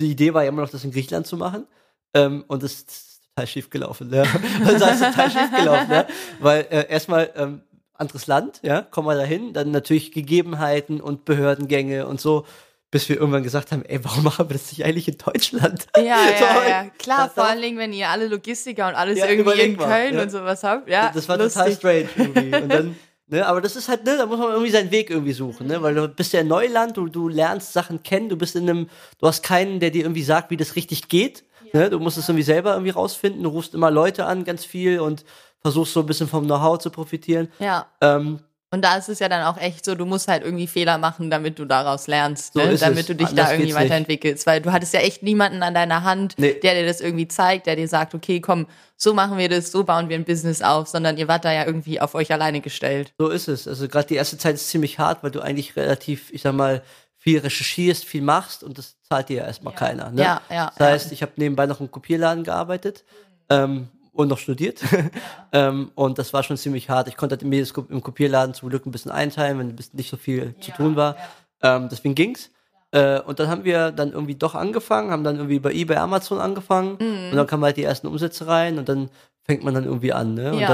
die 0.00 0.10
Idee 0.12 0.32
war 0.32 0.42
ja 0.44 0.50
immer 0.50 0.62
noch, 0.62 0.70
das 0.70 0.84
in 0.84 0.92
Griechenland 0.92 1.26
zu 1.26 1.36
machen. 1.36 1.66
Ähm, 2.14 2.44
und 2.46 2.62
das 2.62 2.72
ist 2.72 3.09
total 3.34 3.46
schief 3.46 3.70
gelaufen, 3.70 4.12
ja. 4.12 4.24
Das 4.64 4.92
ist 4.92 5.04
total 5.04 5.30
schief 5.30 5.50
gelaufen, 5.56 5.90
ja. 5.90 6.06
Weil 6.40 6.66
äh, 6.70 6.88
erstmal 6.88 7.30
ähm, 7.36 7.62
anderes 7.94 8.26
Land, 8.26 8.60
ja, 8.62 8.82
kommen 8.82 9.08
wir 9.08 9.14
dahin, 9.14 9.52
dann 9.52 9.70
natürlich 9.70 10.12
Gegebenheiten 10.12 11.00
und 11.00 11.24
Behördengänge 11.24 12.06
und 12.06 12.20
so, 12.20 12.46
bis 12.90 13.08
wir 13.08 13.16
irgendwann 13.16 13.44
gesagt 13.44 13.70
haben, 13.70 13.84
ey, 13.84 14.04
warum 14.04 14.24
machen 14.24 14.48
wir 14.48 14.54
das 14.54 14.72
nicht 14.72 14.84
eigentlich 14.84 15.06
in 15.06 15.16
Deutschland? 15.18 15.86
Ja, 15.96 16.02
ja, 16.02 16.14
So, 16.38 16.68
ja, 16.68 16.86
klar, 16.98 17.26
das 17.26 17.34
vor 17.34 17.44
allen 17.44 17.62
Dingen, 17.62 17.78
wenn 17.78 17.92
ihr 17.92 18.08
alle 18.08 18.26
Logistiker 18.26 18.88
und 18.88 18.94
alles 18.94 19.18
Ja, 19.18 19.26
irgendwie 19.26 19.60
in 19.60 19.76
Köln 19.76 20.14
ja. 20.14 20.22
und 20.22 20.30
sowas 20.30 20.64
habt. 20.64 20.88
Ja, 20.88 21.12
das 21.14 21.28
war 21.28 21.38
total 21.38 21.68
lustig. 21.68 21.76
strange 21.76 22.08
irgendwie. 22.16 22.56
Und 22.56 22.68
dann, 22.68 22.96
ne, 23.28 23.46
aber 23.46 23.60
das 23.60 23.76
ist 23.76 23.88
halt, 23.88 24.04
ne, 24.04 24.16
da 24.16 24.26
muss 24.26 24.38
man 24.38 24.50
irgendwie 24.50 24.72
seinen 24.72 24.90
Weg 24.90 25.10
irgendwie 25.10 25.32
suchen, 25.32 25.68
ne, 25.68 25.80
weil 25.82 25.94
du 25.94 26.08
bist 26.08 26.32
ja 26.32 26.42
Neuland, 26.42 26.96
du, 26.96 27.06
du 27.06 27.28
lernst 27.28 27.72
Sachen 27.72 28.02
kennen, 28.02 28.28
du 28.28 28.36
bist 28.36 28.56
in 28.56 28.68
einem, 28.68 28.88
du 29.20 29.26
hast 29.26 29.44
keinen, 29.44 29.78
der 29.78 29.90
dir 29.90 30.02
irgendwie 30.02 30.24
sagt, 30.24 30.50
wie 30.50 30.56
das 30.56 30.74
richtig 30.74 31.08
geht, 31.08 31.44
ne, 31.72 31.90
du 31.90 31.98
musst 31.98 32.18
es 32.18 32.28
irgendwie 32.28 32.42
selber 32.44 32.72
irgendwie 32.72 32.90
rausfinden, 32.90 33.42
du 33.42 33.50
rufst 33.50 33.74
immer 33.74 33.90
Leute 33.90 34.26
an, 34.26 34.44
ganz 34.44 34.64
viel 34.64 35.00
und 35.00 35.24
versuchst 35.62 35.92
so 35.92 36.00
ein 36.00 36.06
bisschen 36.06 36.28
vom 36.28 36.44
Know-how 36.46 36.78
zu 36.78 36.90
profitieren. 36.90 37.48
Ja, 37.58 37.86
Ähm, 38.00 38.40
und 38.72 38.82
da 38.84 38.94
ist 38.96 39.08
es 39.08 39.18
ja 39.18 39.28
dann 39.28 39.42
auch 39.46 39.56
echt 39.60 39.84
so, 39.84 39.96
du 39.96 40.06
musst 40.06 40.28
halt 40.28 40.44
irgendwie 40.44 40.68
Fehler 40.68 40.96
machen, 40.96 41.28
damit 41.28 41.58
du 41.58 41.64
daraus 41.64 42.06
lernst, 42.06 42.52
So 42.54 42.60
ne? 42.60 42.76
damit 42.76 43.00
es. 43.00 43.06
du 43.06 43.16
dich 43.16 43.26
Anders 43.26 43.46
da 43.46 43.50
irgendwie 43.52 43.66
geht's 43.66 43.78
nicht. 43.80 43.84
weiterentwickelst. 43.90 44.46
Weil 44.46 44.60
du 44.60 44.70
hattest 44.70 44.94
ja 44.94 45.00
echt 45.00 45.24
niemanden 45.24 45.64
an 45.64 45.74
deiner 45.74 46.04
Hand, 46.04 46.34
Nee. 46.38 46.52
der 46.62 46.74
dir 46.74 46.86
das 46.86 47.00
irgendwie 47.00 47.26
zeigt, 47.26 47.66
der 47.66 47.74
dir 47.74 47.88
sagt, 47.88 48.14
okay, 48.14 48.40
komm, 48.40 48.68
so 48.96 49.12
machen 49.12 49.38
wir 49.38 49.48
das, 49.48 49.72
so 49.72 49.82
bauen 49.82 50.08
wir 50.08 50.14
ein 50.16 50.24
Business 50.24 50.62
auf, 50.62 50.86
sondern 50.86 51.16
ihr 51.16 51.26
wart 51.26 51.44
da 51.44 51.52
ja 51.52 51.66
irgendwie 51.66 52.00
auf 52.00 52.14
euch 52.14 52.32
alleine 52.32 52.60
gestellt. 52.60 53.12
So 53.18 53.28
ist 53.28 53.48
es. 53.48 53.66
Also 53.66 53.88
gerade 53.88 54.06
die 54.06 54.14
erste 54.14 54.38
Zeit 54.38 54.54
ist 54.54 54.68
ziemlich 54.68 55.00
hart, 55.00 55.24
weil 55.24 55.32
du 55.32 55.40
eigentlich 55.40 55.74
relativ, 55.74 56.32
ich 56.32 56.42
sag 56.42 56.54
mal, 56.54 56.80
viel 57.22 57.38
recherchierst, 57.38 58.04
viel 58.06 58.22
machst 58.22 58.64
und 58.64 58.78
das 58.78 58.96
zahlt 59.08 59.28
dir 59.28 59.38
ja 59.38 59.44
erstmal 59.46 59.74
keiner. 59.74 60.10
Ne? 60.10 60.22
Ja, 60.22 60.40
ja, 60.50 60.72
Das 60.76 60.86
heißt, 60.86 61.12
ich 61.12 61.20
habe 61.20 61.32
nebenbei 61.36 61.66
noch 61.66 61.78
im 61.80 61.90
Kopierladen 61.90 62.44
gearbeitet 62.44 63.04
ähm, 63.50 63.88
und 64.12 64.28
noch 64.28 64.38
studiert. 64.38 64.80
ähm, 65.52 65.90
und 65.94 66.18
das 66.18 66.32
war 66.32 66.42
schon 66.42 66.56
ziemlich 66.56 66.88
hart. 66.88 67.08
Ich 67.08 67.16
konnte 67.18 67.34
halt 67.34 67.44
mir 67.44 67.60
das 67.60 67.72
im 67.90 68.02
Kopierladen 68.02 68.54
zum 68.54 68.70
Glück 68.70 68.86
ein 68.86 68.90
bisschen 68.90 69.10
einteilen, 69.10 69.58
wenn 69.58 69.68
ein 69.68 69.76
bisschen 69.76 69.98
nicht 69.98 70.08
so 70.10 70.16
viel 70.16 70.54
zu 70.60 70.70
tun 70.72 70.96
war. 70.96 71.16
Ähm, 71.62 71.88
deswegen 71.90 72.14
ging's. 72.14 72.50
Äh, 72.92 73.20
und 73.20 73.38
dann 73.38 73.48
haben 73.48 73.64
wir 73.64 73.92
dann 73.92 74.12
irgendwie 74.12 74.34
doch 74.34 74.54
angefangen, 74.54 75.10
haben 75.10 75.22
dann 75.22 75.36
irgendwie 75.36 75.60
bei 75.60 75.72
eBay, 75.72 75.98
Amazon 75.98 76.40
angefangen 76.40 76.96
Mhm. 76.98 77.30
und 77.32 77.36
dann 77.36 77.46
kamen 77.46 77.64
halt 77.64 77.76
die 77.76 77.84
ersten 77.84 78.06
Umsätze 78.06 78.46
rein 78.46 78.78
und 78.78 78.88
dann 78.88 79.10
fängt 79.44 79.62
man 79.62 79.74
dann 79.74 79.84
irgendwie 79.84 80.12
an. 80.14 80.32
Ne? 80.34 80.52
Und 80.54 80.60
Ja. 80.60 80.68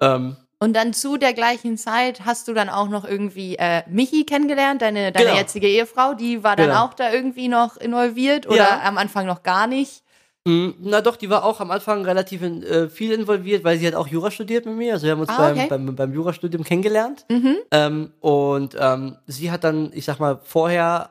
dann 0.00 0.24
ähm, 0.24 0.36
Und 0.64 0.72
dann 0.74 0.94
zu 0.94 1.18
der 1.18 1.34
gleichen 1.34 1.76
Zeit 1.76 2.24
hast 2.24 2.48
du 2.48 2.54
dann 2.54 2.70
auch 2.70 2.88
noch 2.88 3.04
irgendwie 3.04 3.56
äh, 3.56 3.82
Michi 3.88 4.24
kennengelernt, 4.24 4.80
deine, 4.80 5.12
deine 5.12 5.26
Genau. 5.26 5.38
jetzige 5.38 5.68
Ehefrau, 5.68 6.14
die 6.14 6.42
war 6.42 6.56
dann 6.56 6.68
Genau. 6.68 6.84
auch 6.84 6.94
da 6.94 7.12
irgendwie 7.12 7.48
noch 7.48 7.76
involviert 7.76 8.46
oder 8.46 8.56
Ja. 8.56 8.80
am 8.84 8.96
Anfang 8.96 9.26
noch 9.26 9.42
gar 9.42 9.66
nicht. 9.66 10.02
Mm, 10.46 10.70
Na 10.80 11.00
doch, 11.02 11.16
die 11.16 11.28
war 11.28 11.44
auch 11.44 11.60
am 11.60 11.70
Anfang 11.70 12.04
relativ 12.04 12.42
äh, 12.42 12.88
viel 12.88 13.12
involviert, 13.12 13.62
weil 13.64 13.78
sie 13.78 13.86
hat 13.86 13.94
auch 13.94 14.06
Jura 14.06 14.30
studiert 14.30 14.64
mit 14.66 14.76
mir. 14.76 14.94
Also 14.94 15.04
wir 15.06 15.12
haben 15.12 15.20
uns 15.20 15.28
Ah, 15.30 15.36
beim, 15.38 15.58
okay. 15.58 15.66
beim, 15.68 15.96
beim 15.96 16.12
Jurastudium 16.14 16.64
kennengelernt. 16.64 17.24
Mhm. 17.30 17.56
Ähm, 17.70 18.12
und 18.20 18.74
ähm, 18.78 19.16
sie 19.26 19.50
hat 19.50 19.64
dann, 19.64 19.90
ich 19.94 20.04
sag 20.06 20.18
mal, 20.18 20.40
vorher 20.44 21.10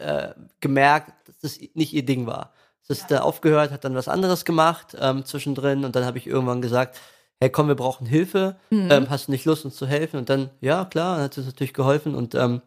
äh, 0.00 0.04
äh, 0.28 0.34
gemerkt, 0.60 1.12
dass 1.26 1.38
das 1.40 1.58
nicht 1.74 1.92
ihr 1.92 2.04
Ding 2.04 2.26
war. 2.26 2.52
Das 2.88 2.98
ist 2.98 3.10
dann 3.10 3.18
aufgehört, 3.20 3.70
hat 3.70 3.84
dann 3.84 3.94
was 3.94 4.08
anderes 4.08 4.44
gemacht 4.44 4.94
ähm, 5.00 5.24
zwischendrin 5.24 5.84
und 5.86 5.96
dann 5.96 6.04
habe 6.04 6.18
ich 6.18 6.26
irgendwann 6.26 6.60
gesagt, 6.62 6.98
hey 7.40 7.50
komm, 7.50 7.68
wir 7.68 7.74
brauchen 7.74 8.06
Hilfe, 8.06 8.56
Mhm. 8.70 8.90
ähm, 8.90 9.10
hast 9.10 9.28
du 9.28 9.32
nicht 9.32 9.44
Lust, 9.44 9.64
uns 9.64 9.76
zu 9.76 9.86
helfen? 9.86 10.16
Und 10.18 10.28
dann, 10.28 10.50
ja 10.60 10.84
klar, 10.84 11.16
dann 11.16 11.24
hat 11.24 11.34
sie 11.34 11.40
uns 11.40 11.48
natürlich 11.48 11.74
geholfen 11.74 12.14
und 12.14 12.34
ähm, 12.34 12.62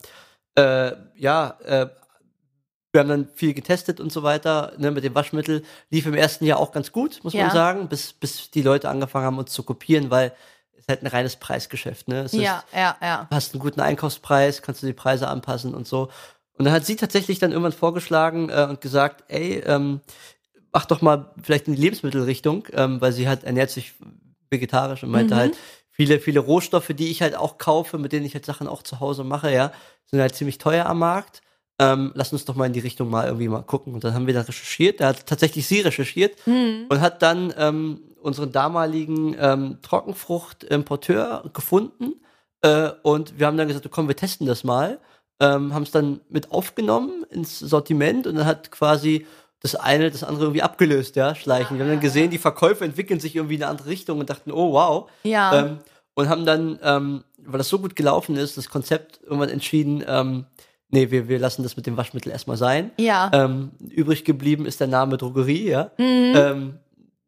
äh, 0.55 0.91
ja, 1.15 1.57
äh, 1.63 1.87
wir 2.93 3.01
haben 3.01 3.09
dann 3.09 3.29
viel 3.35 3.53
getestet 3.53 3.99
und 3.99 4.11
so 4.11 4.23
weiter, 4.23 4.73
ne, 4.77 4.91
mit 4.91 5.03
dem 5.03 5.13
Waschmittel. 5.13 5.63
Lief 5.89 6.05
im 6.05 6.13
ersten 6.15 6.45
Jahr 6.45 6.57
auch 6.59 6.71
ganz 6.71 6.91
gut, 6.91 7.19
muss 7.23 7.33
Ja. 7.33 7.43
man 7.43 7.51
sagen, 7.51 7.89
bis, 7.89 8.13
bis 8.13 8.49
die 8.49 8.61
Leute 8.61 8.89
angefangen 8.89 9.25
haben, 9.25 9.37
uns 9.37 9.51
zu 9.51 9.63
kopieren, 9.63 10.09
weil 10.09 10.31
es 10.73 10.79
ist 10.79 10.89
halt 10.89 11.03
ein 11.03 11.07
reines 11.07 11.35
Preisgeschäft, 11.35 12.07
ne? 12.07 12.21
Es 12.21 12.33
ist, 12.33 12.39
Ja, 12.41 12.63
ja, 12.73 12.95
ja. 13.01 13.27
hast 13.29 13.53
einen 13.53 13.61
guten 13.61 13.81
Einkaufspreis, 13.81 14.61
kannst 14.61 14.81
du 14.81 14.87
die 14.87 14.93
Preise 14.93 15.27
anpassen 15.27 15.75
und 15.75 15.85
so. 15.87 16.09
Und 16.53 16.65
dann 16.65 16.73
hat 16.73 16.85
sie 16.85 16.95
tatsächlich 16.95 17.37
dann 17.39 17.51
irgendwann 17.51 17.71
vorgeschlagen 17.73 18.49
äh, 18.49 18.65
und 18.69 18.81
gesagt, 18.81 19.25
ey, 19.27 19.59
ähm, 19.65 20.01
mach 20.71 20.85
doch 20.85 21.01
mal 21.01 21.33
vielleicht 21.43 21.67
in 21.67 21.75
die 21.75 21.81
Lebensmittelrichtung, 21.81 22.67
ähm, 22.73 22.99
weil 23.01 23.11
sie 23.11 23.27
halt 23.27 23.43
ernährt 23.43 23.69
sich 23.69 23.93
vegetarisch 24.49 25.03
und 25.03 25.11
meinte 25.11 25.35
Mhm. 25.35 25.39
halt, 25.39 25.57
viele, 25.91 26.19
viele 26.19 26.39
Rohstoffe, 26.39 26.91
die 26.95 27.09
ich 27.09 27.21
halt 27.21 27.35
auch 27.35 27.57
kaufe, 27.57 27.97
mit 27.97 28.11
denen 28.11 28.25
ich 28.25 28.33
halt 28.35 28.45
Sachen 28.45 28.67
auch 28.67 28.83
zu 28.83 28.99
Hause 28.99 29.23
mache, 29.23 29.51
ja, 29.51 29.71
sind 30.05 30.19
halt 30.21 30.35
ziemlich 30.35 30.57
teuer 30.59 30.85
am 30.85 30.99
Markt. 30.99 31.41
Ähm, 31.79 32.11
lass 32.15 32.33
uns 32.33 32.45
doch 32.45 32.55
mal 32.55 32.65
in 32.65 32.73
die 32.73 32.79
Richtung 32.79 33.09
mal 33.09 33.25
irgendwie 33.25 33.47
mal 33.47 33.61
gucken. 33.61 33.93
Und 33.93 34.03
dann 34.03 34.13
haben 34.15 34.25
wir 34.27 34.33
da 34.33 34.41
recherchiert. 34.41 34.99
Da 34.99 35.09
hat 35.09 35.25
tatsächlich 35.27 35.67
sie 35.67 35.81
recherchiert 35.81 36.35
Mhm. 36.47 36.85
und 36.89 37.01
hat 37.01 37.21
dann 37.21 37.53
ähm, 37.57 38.01
unseren 38.21 38.51
damaligen 38.51 39.35
ähm, 39.39 39.77
Trockenfruchtimporteur 39.83 41.49
gefunden. 41.53 42.13
Äh, 42.61 42.89
und 43.03 43.39
wir 43.39 43.47
haben 43.47 43.57
dann 43.57 43.67
gesagt, 43.67 43.87
komm, 43.91 44.07
wir 44.07 44.15
testen 44.15 44.47
das 44.47 44.63
mal. 44.63 44.99
Ähm, 45.39 45.73
haben 45.73 45.83
es 45.83 45.91
dann 45.91 46.21
mit 46.29 46.51
aufgenommen 46.51 47.23
ins 47.29 47.59
Sortiment 47.59 48.25
und 48.25 48.35
dann 48.35 48.45
hat 48.47 48.71
quasi 48.71 49.27
das 49.61 49.75
eine 49.75 50.11
das 50.11 50.23
andere 50.23 50.45
irgendwie 50.45 50.61
abgelöst, 50.61 51.15
ja, 51.15 51.35
schleichen. 51.35 51.77
Wir 51.77 51.85
haben 51.85 51.91
dann 51.91 51.99
gesehen, 51.99 52.29
die 52.29 52.37
Verkäufe 52.37 52.85
entwickeln 52.85 53.19
sich 53.19 53.35
irgendwie 53.35 53.55
in 53.55 53.63
eine 53.63 53.71
andere 53.71 53.89
Richtung 53.89 54.19
und 54.19 54.29
dachten, 54.29 54.51
oh 54.51 54.73
wow. 54.73 55.09
Ja. 55.23 55.59
Ähm, 55.59 55.77
und 56.13 56.29
haben 56.29 56.45
dann, 56.45 56.79
ähm, 56.83 57.23
weil 57.43 57.57
das 57.57 57.69
so 57.69 57.79
gut 57.79 57.95
gelaufen 57.95 58.35
ist, 58.35 58.57
das 58.57 58.69
Konzept 58.69 59.19
irgendwann 59.23 59.49
entschieden, 59.49 60.03
ähm, 60.07 60.45
nee, 60.89 61.11
wir, 61.11 61.27
wir 61.27 61.39
lassen 61.39 61.63
das 61.63 61.75
mit 61.75 61.85
dem 61.85 61.97
Waschmittel 61.97 62.31
erstmal 62.31 62.57
sein. 62.57 62.91
ja. 62.97 63.29
Ähm, 63.33 63.71
übrig 63.79 64.25
geblieben 64.25 64.65
ist 64.65 64.79
der 64.79 64.87
Name 64.87 65.17
Drogerie, 65.17 65.69
ja. 65.69 65.91
Mhm. 65.97 66.79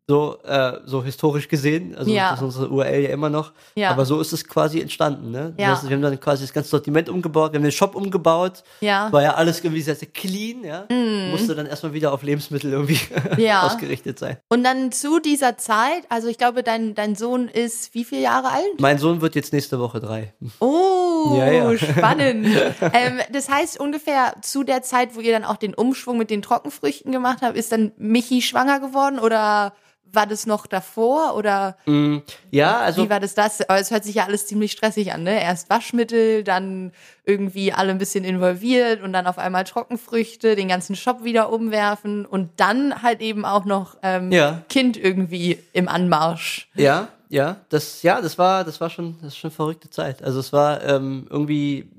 So, 0.10 0.40
äh, 0.44 0.80
so 0.86 1.04
historisch 1.04 1.48
gesehen, 1.48 1.96
also 1.96 2.10
Ja. 2.10 2.32
das 2.32 2.40
ist 2.40 2.46
unsere 2.46 2.70
URL 2.70 3.02
ja 3.02 3.10
immer 3.10 3.30
noch. 3.30 3.52
Ja. 3.76 3.92
Aber 3.92 4.06
so 4.06 4.20
ist 4.20 4.34
es 4.34 4.44
quasi 4.44 4.82
entstanden, 4.82 5.30
ne? 5.30 5.54
Ja. 5.56 5.70
Das 5.70 5.88
wir 5.88 5.96
haben 5.96 6.02
dann 6.02 6.20
quasi 6.20 6.44
das 6.46 6.52
ganze 6.52 6.72
Sortiment 6.72 7.10
umgebaut, 7.10 7.52
wir 7.54 7.60
haben 7.60 7.64
den 7.64 7.72
Shop 7.72 7.94
umgebaut, 7.94 8.64
ja. 8.82 9.12
war 9.12 9.22
ja 9.22 9.36
alles 9.36 9.64
irgendwie 9.64 9.84
sehr, 9.84 9.96
sehr 9.96 10.08
clean, 10.08 10.64
ja. 10.64 10.86
Musste 11.30 11.54
dann 11.54 11.68
erstmal 11.68 11.94
wieder 11.94 12.12
auf 12.12 12.24
Lebensmittel 12.24 12.72
irgendwie. 12.72 13.00
Ja. 13.38 13.68
ausgerichtet 13.68 14.18
sein. 14.18 14.38
Und 14.50 14.64
dann 14.64 14.92
zu 14.92 15.20
dieser 15.20 15.58
Zeit, 15.58 16.06
also 16.10 16.28
ich 16.28 16.40
glaube, 16.40 16.64
dein, 16.64 16.96
dein 16.96 17.16
Sohn 17.16 17.48
ist 17.48 17.94
wie 17.94 18.04
viele 18.04 18.24
Jahre 18.24 18.50
alt? 18.50 18.80
Mein 18.80 18.98
Sohn 18.98 19.22
wird 19.22 19.36
jetzt 19.36 19.54
nächste 19.54 19.80
Woche 19.80 20.00
drei. 20.00 20.34
Oh, 20.60 21.36
ja. 21.38 21.78
spannend. 21.78 22.48
ähm, 22.94 23.20
das 23.32 23.48
heißt, 23.48 23.80
ungefähr 23.80 24.34
zu 24.42 24.64
der 24.64 24.82
Zeit, 24.82 25.16
wo 25.16 25.20
ihr 25.20 25.34
dann 25.34 25.46
auch 25.46 25.58
den 25.58 25.76
Umschwung 25.76 26.18
mit 26.18 26.32
den 26.32 26.42
Trockenfrüchten 26.42 27.12
gemacht 27.12 27.40
habt, 27.44 27.56
ist 27.56 27.72
dann 27.72 27.92
Michi 27.98 28.42
schwanger 28.42 28.80
geworden 28.80 29.20
oder 29.20 29.74
war 30.12 30.28
das 30.28 30.46
noch 30.46 30.68
davor 30.68 31.36
oder 31.36 31.78
Mm, 31.86 32.18
Ja, 32.52 32.78
also 32.80 33.04
wie 33.04 33.10
war 33.10 33.20
das 33.20 33.34
das? 33.36 33.62
Aber 33.70 33.80
es 33.80 33.92
hört 33.92 34.04
sich 34.04 34.16
ja 34.16 34.26
alles 34.26 34.48
ziemlich 34.48 34.72
stressig 34.72 35.14
an, 35.14 35.24
ne? 35.24 35.42
Erst 35.42 35.70
Waschmittel, 35.70 36.44
dann 36.44 36.92
irgendwie 37.24 37.72
alle 37.74 37.92
ein 37.92 37.98
bisschen 37.98 38.24
involviert 38.24 39.02
und 39.02 39.14
dann 39.14 39.28
auf 39.28 39.38
einmal 39.38 39.64
Trockenfrüchte, 39.64 40.56
den 40.56 40.68
ganzen 40.68 40.96
Shop 40.96 41.24
wieder 41.24 41.52
umwerfen 41.52 42.26
und 42.26 42.50
dann 42.58 43.02
halt 43.04 43.22
eben 43.22 43.46
auch 43.46 43.66
noch 43.66 43.98
ähm, 44.04 44.32
Ja. 44.32 44.62
Kind 44.70 44.98
irgendwie 44.98 45.60
im 45.74 45.88
Anmarsch. 45.88 46.70
Ja, 46.76 47.10
ja, 47.30 47.58
das, 47.70 48.02
ja, 48.02 48.22
das 48.22 48.38
war, 48.38 48.64
das 48.64 48.82
war 48.82 48.90
schon, 48.90 49.18
das 49.22 49.34
ist 49.34 49.38
schon 49.38 49.52
verrückte 49.52 49.90
Zeit. 49.90 50.24
Also 50.24 50.40
es 50.40 50.52
war 50.52 50.84
ähm, 50.84 51.28
irgendwie, 51.30 51.90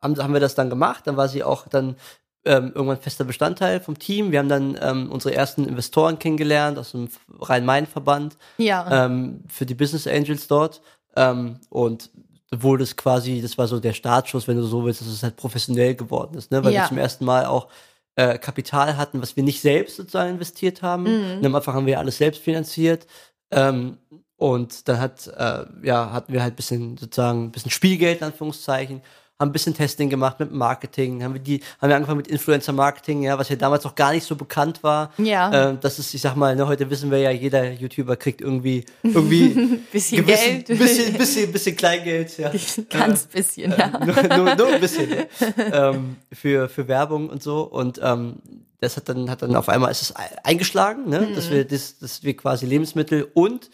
haben, 0.00 0.16
haben 0.16 0.32
wir 0.32 0.40
das 0.40 0.54
dann 0.54 0.70
gemacht, 0.70 1.06
dann 1.06 1.16
war 1.18 1.28
sie 1.28 1.44
auch 1.44 1.68
dann 1.68 1.96
ähm, 2.44 2.72
irgendwann 2.74 2.98
fester 3.00 3.24
Bestandteil 3.24 3.80
vom 3.80 3.98
Team. 3.98 4.32
Wir 4.32 4.38
haben 4.38 4.48
dann 4.48 4.78
ähm, 4.80 5.10
unsere 5.10 5.34
ersten 5.34 5.66
Investoren 5.66 6.18
kennengelernt 6.18 6.78
aus 6.78 6.92
dem 6.92 7.08
Rhein-Main-Verband 7.40 8.36
Ja. 8.58 9.06
ähm, 9.06 9.42
für 9.48 9.66
die 9.66 9.74
Business 9.74 10.06
Angels 10.06 10.46
dort. 10.48 10.80
Ähm, 11.16 11.58
und 11.68 12.10
wurde 12.50 12.84
es 12.84 12.96
quasi, 12.96 13.42
das 13.42 13.58
war 13.58 13.68
so 13.68 13.78
der 13.80 13.92
Startschuss, 13.92 14.48
wenn 14.48 14.56
du 14.56 14.62
so 14.62 14.84
willst, 14.84 15.00
dass 15.02 15.08
es 15.08 15.22
halt 15.22 15.36
professionell 15.36 15.94
geworden 15.94 16.38
ist, 16.38 16.50
ne? 16.50 16.64
Weil 16.64 16.72
Ja. 16.72 16.82
wir 16.82 16.88
zum 16.88 16.98
ersten 16.98 17.24
Mal 17.24 17.44
auch 17.46 17.68
äh, 18.14 18.38
Kapital 18.38 18.96
hatten, 18.96 19.20
was 19.20 19.36
wir 19.36 19.42
nicht 19.42 19.60
selbst 19.60 19.96
sozusagen 19.96 20.30
investiert 20.30 20.80
haben. 20.82 21.02
Mhm. 21.04 21.38
Und 21.38 21.46
am 21.46 21.54
Anfang 21.54 21.74
haben 21.74 21.86
wir 21.86 21.98
alles 21.98 22.16
selbst 22.18 22.42
finanziert. 22.42 23.06
Ähm, 23.50 23.98
und 24.36 24.88
dann 24.88 24.98
hat, 25.00 25.26
äh, 25.26 25.64
ja, 25.82 26.12
hatten 26.12 26.32
wir 26.32 26.42
halt 26.42 26.54
ein 26.54 26.56
bisschen 26.56 26.96
sozusagen 26.96 27.44
ein 27.44 27.50
bisschen 27.52 27.70
Spielgeld, 27.70 28.18
in 28.20 28.28
Anführungszeichen, 28.28 29.02
haben 29.40 29.50
ein 29.50 29.52
bisschen 29.52 29.72
Testing 29.74 30.10
gemacht 30.10 30.40
mit 30.40 30.50
Marketing, 30.52 31.22
haben 31.22 31.34
wir 31.34 31.40
die, 31.40 31.62
haben 31.80 31.88
wir 31.90 31.96
angefangen 31.96 32.16
mit 32.18 32.26
Influencer-Marketing, 32.26 33.22
ja, 33.22 33.38
was 33.38 33.48
ja 33.48 33.56
damals 33.56 33.84
noch 33.84 33.94
gar 33.94 34.12
nicht 34.12 34.24
so 34.26 34.34
bekannt 34.34 34.82
war. 34.82 35.12
Ja. 35.18 35.70
Ähm, 35.70 35.78
das 35.80 35.98
ist, 36.00 36.12
ich 36.12 36.20
sag 36.20 36.34
mal, 36.34 36.56
ne, 36.56 36.66
heute 36.66 36.90
wissen 36.90 37.10
wir 37.10 37.18
ja, 37.18 37.30
jeder 37.30 37.70
YouTuber 37.70 38.16
kriegt 38.16 38.40
irgendwie, 38.40 38.84
irgendwie 39.04 39.48
bisschen 39.92 40.26
gewissen, 40.26 40.64
Geld. 40.64 40.66
bisschen, 40.66 41.12
bisschen, 41.16 41.52
bisschen 41.52 41.76
Kleingeld, 41.76 42.36
ja. 42.38 42.50
Ganz 42.90 43.26
bisschen, 43.26 43.70
ja. 43.78 43.98
nur, 44.04 44.36
nur, 44.36 44.54
nur 44.56 44.66
ein 44.74 44.80
bisschen 44.80 45.08
ne? 45.08 45.28
ähm, 45.72 46.16
für, 46.32 46.68
für 46.68 46.88
Werbung 46.88 47.28
und 47.28 47.40
so. 47.42 47.62
Und 47.62 48.00
ähm, 48.02 48.36
das 48.80 48.96
hat 48.96 49.08
dann, 49.08 49.30
hat 49.30 49.42
dann 49.42 49.54
auf 49.54 49.68
einmal 49.68 49.90
ist 49.92 50.02
es 50.02 50.16
ei- 50.16 50.36
eingeschlagen, 50.44 51.08
ne? 51.08 51.20
Mhm. 51.30 51.34
dass 51.36 51.50
wir 51.50 51.64
das, 51.64 51.98
dass 51.98 52.22
wir 52.24 52.36
quasi 52.36 52.66
Lebensmittel 52.66 53.28
und 53.34 53.70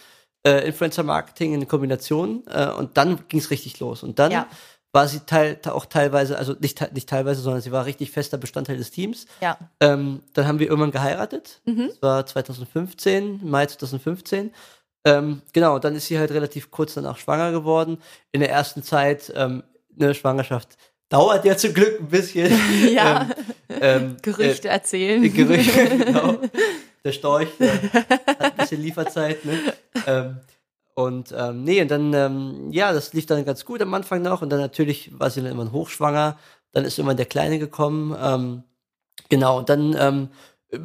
äh, 0.47 0.66
Influencer-Marketing 0.66 1.54
in 1.54 1.66
Kombination 1.68 2.42
äh, 2.50 2.66
und 2.68 2.97
dann 2.99 3.18
ging 3.28 3.40
es 3.40 3.50
richtig 3.50 3.80
los. 3.80 4.02
Und 4.02 4.18
dann 4.18 4.30
Ja. 4.30 4.47
War 4.95 5.09
sie 5.09 5.21
teil, 5.27 5.57
te- 5.57 5.75
auch 5.75 5.85
teilweise, 5.87 6.39
also 6.39 6.55
nicht, 6.61 6.81
nicht 6.95 7.09
teilweise, 7.09 7.43
sondern 7.43 7.61
sie 7.61 7.73
war 7.73 7.85
richtig 7.85 8.11
fester 8.13 8.39
Bestandteil 8.39 8.77
des 8.79 8.91
Teams. 8.91 9.27
Ja. 9.43 9.59
Ähm, 9.81 10.23
dann 10.33 10.47
haben 10.47 10.59
wir 10.61 10.69
irgendwann 10.69 10.93
geheiratet. 10.93 11.61
Mhm. 11.67 11.89
Das 11.89 12.01
war 12.01 12.25
2015, 12.25 13.41
Mai 13.43 13.67
2015. 13.67 14.53
Ähm, 15.05 15.43
genau, 15.53 15.79
dann 15.79 15.95
ist 15.97 16.07
sie 16.07 16.19
halt 16.19 16.31
relativ 16.31 16.71
kurz 16.71 16.95
danach 16.95 17.19
schwanger 17.19 17.51
geworden. 17.53 17.99
In 18.33 18.41
der 18.41 18.51
ersten 18.51 18.83
Zeit, 18.83 19.31
ähm, 19.37 19.63
eine 20.01 20.15
Schwangerschaft 20.15 20.77
dauert 21.11 21.45
ja 21.45 21.57
zum 21.57 21.75
Glück 21.75 22.01
ein 22.01 22.09
bisschen. 22.09 22.51
Ja. 22.95 23.29
Ähm, 23.69 23.79
ähm, 23.81 24.17
Gerüchte 24.23 24.69
Äh, 24.69 24.73
erzählen. 24.73 25.23
Gerüchte, 25.35 25.89
genau. 26.05 26.39
Der 27.05 27.13
Storch 27.13 27.49
der 27.59 27.73
hat 27.83 28.41
ein 28.41 28.57
bisschen 28.57 28.81
Lieferzeit, 28.81 29.45
ne? 29.45 29.59
Und 30.95 31.35
ähm, 31.37 31.65
nee, 31.65 31.83
und 31.83 31.91
dann, 31.91 32.13
ähm, 32.15 32.71
ja, 32.71 32.93
das 32.93 33.13
lief 33.13 33.27
dann 33.27 33.45
ganz 33.45 33.65
gut 33.65 33.83
am 33.83 33.95
Anfang 33.95 34.23
noch. 34.23 34.43
Und 34.43 34.51
dann 34.51 34.61
natürlich 34.61 35.19
war 35.19 35.31
sie 35.31 35.41
dann 35.41 35.51
irgendwann 35.51 35.73
hochschwanger. 35.73 36.39
Dann 36.73 36.85
ist 36.85 36.99
irgendwann 36.99 37.17
der 37.17 37.27
Kleine 37.27 37.59
gekommen. 37.59 38.17
Ähm, 38.21 38.63
genau, 39.29 39.59
und 39.59 39.69
dann 39.69 39.97
ähm, 39.99 40.29
äh, 40.71 40.79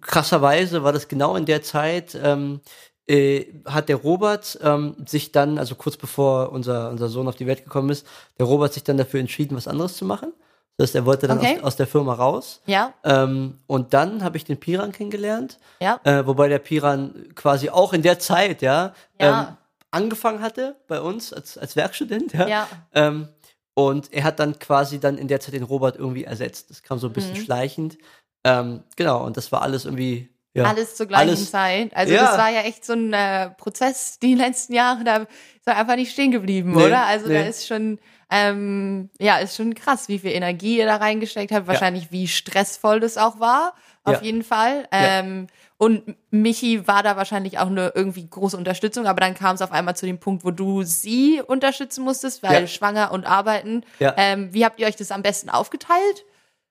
krasserweise 0.00 0.84
war 0.84 0.92
das 0.92 1.08
genau 1.08 1.36
in 1.36 1.46
der 1.46 1.62
Zeit, 1.62 2.18
ähm, 2.22 2.60
äh, 3.08 3.46
hat 3.66 3.88
der 3.88 3.96
Robert 3.96 4.58
ähm, 4.62 4.96
sich 5.06 5.32
dann, 5.32 5.58
also 5.58 5.74
kurz 5.76 5.96
bevor 5.96 6.52
unser, 6.52 6.90
unser 6.90 7.08
Sohn 7.08 7.28
auf 7.28 7.36
die 7.36 7.46
Welt 7.46 7.64
gekommen 7.64 7.90
ist, 7.90 8.06
der 8.38 8.46
Robert 8.46 8.74
sich 8.74 8.84
dann 8.84 8.98
dafür 8.98 9.20
entschieden, 9.20 9.56
was 9.56 9.68
anderes 9.68 9.96
zu 9.96 10.04
machen. 10.04 10.32
Das 10.78 10.88
heißt, 10.90 10.94
er 10.94 11.04
wollte 11.06 11.26
dann 11.28 11.38
Okay. 11.38 11.58
aus, 11.58 11.64
aus 11.64 11.76
der 11.76 11.86
Firma 11.86 12.14
raus. 12.14 12.62
Ja, 12.64 12.94
Ähm, 13.04 13.58
und 13.66 13.92
dann 13.92 14.22
habe 14.24 14.36
ich 14.38 14.44
den 14.44 14.58
Piran 14.58 14.92
kennengelernt, 14.92 15.58
ja. 15.80 16.00
äh, 16.04 16.24
wobei 16.26 16.48
der 16.48 16.60
Piran 16.60 17.28
quasi 17.34 17.68
auch 17.68 17.92
in 17.92 18.00
der 18.02 18.18
Zeit, 18.20 18.62
ja, 18.62 18.94
Ja. 19.20 19.40
Ähm, 19.50 19.56
angefangen 19.90 20.40
hatte 20.40 20.76
bei 20.86 21.00
uns 21.00 21.32
als, 21.32 21.58
als 21.58 21.74
Werkstudent, 21.76 22.32
ja. 22.32 22.46
Ja. 22.46 22.68
Ähm, 22.94 23.28
und 23.74 24.12
er 24.12 24.24
hat 24.24 24.38
dann 24.38 24.58
quasi 24.58 24.98
dann 25.00 25.18
in 25.18 25.28
der 25.28 25.40
Zeit 25.40 25.54
den 25.54 25.62
Robert 25.62 25.96
irgendwie 25.96 26.24
ersetzt. 26.24 26.70
Das 26.70 26.82
kam 26.82 26.98
so 26.98 27.06
ein 27.08 27.12
bisschen 27.12 27.32
Mhm. 27.34 27.42
schleichend. 27.44 27.98
Ähm, 28.44 28.82
genau, 28.96 29.24
und 29.24 29.36
das 29.36 29.50
war 29.50 29.62
alles 29.62 29.84
irgendwie, 29.84 30.28
ja. 30.54 30.64
Alles 30.64 30.94
zur 30.96 31.06
gleichen 31.06 31.30
alles- 31.30 31.50
Zeit. 31.50 31.94
Also 31.96 32.12
Ja. 32.12 32.22
das 32.26 32.38
war 32.38 32.50
ja 32.50 32.60
echt 32.62 32.84
so 32.84 32.92
ein 32.92 33.12
äh, 33.12 33.50
Prozess 33.50 34.18
die 34.20 34.34
letzten 34.34 34.74
Jahre, 34.74 35.02
da 35.04 35.16
ist 35.16 35.66
er 35.66 35.76
einfach 35.76 35.96
nicht 35.96 36.12
stehen 36.12 36.30
geblieben, 36.30 36.72
Nee, 36.74 36.84
oder? 36.86 37.06
Also 37.06 37.26
da 37.26 37.32
nee. 37.34 37.48
ist 37.48 37.66
schon, 37.66 37.98
ähm, 38.30 39.10
ja, 39.18 39.38
ist 39.38 39.56
schon 39.56 39.74
krass, 39.74 40.08
wie 40.08 40.18
viel 40.18 40.32
Energie 40.32 40.78
ihr 40.78 40.86
da 40.86 40.96
reingesteckt 40.96 41.52
habt. 41.52 41.66
Wahrscheinlich, 41.66 42.10
wie 42.12 42.28
stressvoll 42.28 43.00
das 43.00 43.16
auch 43.16 43.40
war, 43.40 43.74
auf 44.04 44.16
Ja. 44.16 44.20
jeden 44.22 44.42
Fall. 44.42 44.88
Ja. 44.92 45.20
Ähm, 45.20 45.46
und 45.78 46.16
Michi 46.30 46.86
war 46.88 47.02
da 47.02 47.16
wahrscheinlich 47.16 47.58
auch 47.58 47.68
eine 47.68 47.92
irgendwie 47.94 48.28
große 48.28 48.56
Unterstützung, 48.56 49.06
aber 49.06 49.20
dann 49.20 49.34
kam 49.34 49.54
es 49.54 49.62
auf 49.62 49.70
einmal 49.72 49.94
zu 49.96 50.06
dem 50.06 50.18
Punkt, 50.18 50.44
wo 50.44 50.50
du 50.50 50.82
sie 50.82 51.40
unterstützen 51.46 52.02
musstest, 52.04 52.42
weil 52.42 52.62
Ja. 52.62 52.66
schwanger 52.66 53.12
und 53.12 53.24
arbeiten. 53.26 53.84
Ja. 54.00 54.14
Ähm, 54.16 54.52
wie 54.52 54.64
habt 54.64 54.80
ihr 54.80 54.86
euch 54.88 54.96
das 54.96 55.10
am 55.12 55.22
besten 55.22 55.48
aufgeteilt? 55.50 56.24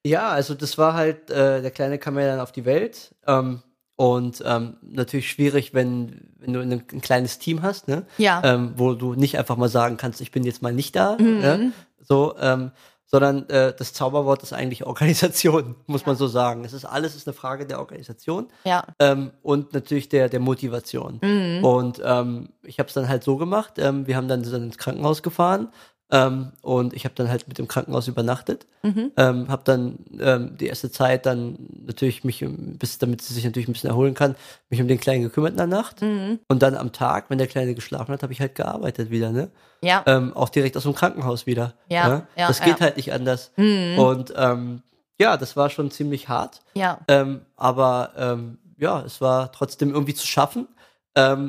Ja, 0.06 0.30
also 0.30 0.54
das 0.54 0.78
war 0.78 0.94
halt, 0.94 1.30
äh, 1.32 1.62
der 1.62 1.72
Kleine 1.72 1.98
kam 2.00 2.20
ja 2.20 2.28
dann 2.28 2.40
auf 2.40 2.52
die 2.52 2.66
Welt. 2.66 3.16
Ähm, 3.26 3.62
und 3.98 4.44
ähm, 4.46 4.78
natürlich 4.82 5.30
schwierig, 5.30 5.74
wenn, 5.74 6.30
wenn 6.38 6.54
du 6.54 6.60
ein, 6.62 6.72
ein 6.72 7.02
kleines 7.02 7.40
Team 7.40 7.64
hast, 7.64 7.88
ne? 7.88 8.06
Ja. 8.20 8.42
Ähm, 8.44 8.74
wo 8.78 8.94
du 8.94 9.16
nicht 9.16 9.40
einfach 9.40 9.58
mal 9.58 9.70
sagen 9.70 9.98
kannst, 9.98 10.22
ich 10.22 10.32
bin 10.32 10.44
jetzt 10.44 10.62
mal 10.62 10.72
nicht 10.72 10.96
da. 10.96 11.18
Mhm. 11.20 11.40
Ne? 11.40 11.72
So, 12.00 12.36
ähm, 12.40 12.72
sondern 13.08 13.50
äh, 13.50 13.74
das 13.76 13.94
Zauberwort 13.94 14.44
ist 14.44 14.54
eigentlich 14.54 14.84
Organisation, 14.86 15.76
muss 15.88 16.06
man 16.06 16.16
so 16.16 16.28
sagen. 16.28 16.64
Es 16.64 16.74
ist 16.74 16.86
alles 16.86 17.16
ist 17.16 17.28
eine 17.28 17.34
Frage 17.34 17.66
der 17.66 17.80
Organisation 17.80 18.48
Ja. 18.66 18.84
ähm, 19.00 19.32
und 19.42 19.74
natürlich 19.74 20.10
der, 20.10 20.30
der 20.30 20.42
Motivation. 20.42 21.20
Mhm. 21.24 21.64
Und 21.64 22.02
ähm, 22.06 22.50
ich 22.64 22.78
habe 22.78 22.88
es 22.88 22.94
dann 22.94 23.10
halt 23.10 23.24
so 23.24 23.38
gemacht. 23.38 23.74
Ähm, 23.80 24.06
wir 24.06 24.16
haben 24.16 24.28
dann, 24.28 24.44
dann 24.44 24.64
ins 24.66 24.78
Krankenhaus 24.78 25.24
gefahren 25.24 25.70
ähm, 26.10 26.54
und 26.62 26.94
ich 26.94 27.04
habe 27.04 27.16
dann 27.16 27.30
halt 27.30 27.48
mit 27.48 27.58
dem 27.58 27.68
Krankenhaus 27.68 28.08
übernachtet. 28.08 28.66
Mhm. 28.82 29.12
Ähm, 29.18 29.50
habe 29.50 29.64
dann 29.66 30.00
ähm, 30.20 30.58
die 30.58 30.68
erste 30.68 30.90
Zeit 30.90 31.26
dann 31.26 31.58
natürlich 31.86 32.24
mich, 32.24 32.46
bis 32.48 32.98
damit 32.98 33.22
sie 33.22 33.34
sich 33.34 33.44
natürlich 33.44 33.68
ein 33.68 33.74
bisschen 33.74 33.90
erholen 33.90 34.14
kann, 34.14 34.36
mich 34.70 34.82
um 34.82 34.88
den 34.88 35.00
Kleinen 35.00 35.24
gekümmert 35.24 35.52
in 35.52 35.58
der 35.58 35.68
Nacht. 35.68 36.02
Mhm. 36.02 36.40
Und 36.48 36.64
dann 36.64 36.76
am 36.76 36.94
Tag, 36.94 37.30
wenn 37.30 37.38
der 37.38 37.48
Kleine 37.48 37.76
geschlafen 37.76 38.14
hat, 38.14 38.24
habe 38.24 38.32
ich 38.32 38.40
halt 38.40 38.56
gearbeitet 38.56 39.10
wieder, 39.10 39.32
ne? 39.32 39.50
Ja. 39.82 40.04
Ähm, 40.08 40.34
auch 40.34 40.50
direkt 40.50 40.78
aus 40.78 40.84
dem 40.84 40.96
Krankenhaus 40.96 41.46
wieder. 41.46 41.74
Ja, 41.90 42.08
ne? 42.08 42.28
ja, 42.38 42.48
das 42.48 42.60
ja. 42.60 42.66
geht 42.66 42.80
halt 42.80 42.96
nicht 42.96 43.12
anders. 43.12 43.52
Mhm. 43.58 44.00
Und 44.00 44.34
ähm, 44.36 44.82
ja, 45.20 45.36
das 45.36 45.58
war 45.58 45.70
schon 45.70 45.92
ziemlich 45.92 46.30
hart. 46.30 46.62
Ja. 46.74 47.00
Ähm, 47.08 47.42
aber 47.56 48.38
ja, 48.78 49.02
es 49.02 49.20
war 49.20 49.52
trotzdem 49.52 49.92
irgendwie 49.92 50.14
zu 50.14 50.28
schaffen. 50.28 50.68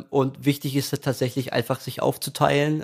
Und 0.09 0.47
wichtig 0.47 0.77
ist 0.77 0.95
es 0.95 1.01
tatsächlich 1.01 1.53
einfach, 1.53 1.79
sich 1.81 2.01
aufzuteilen. 2.01 2.83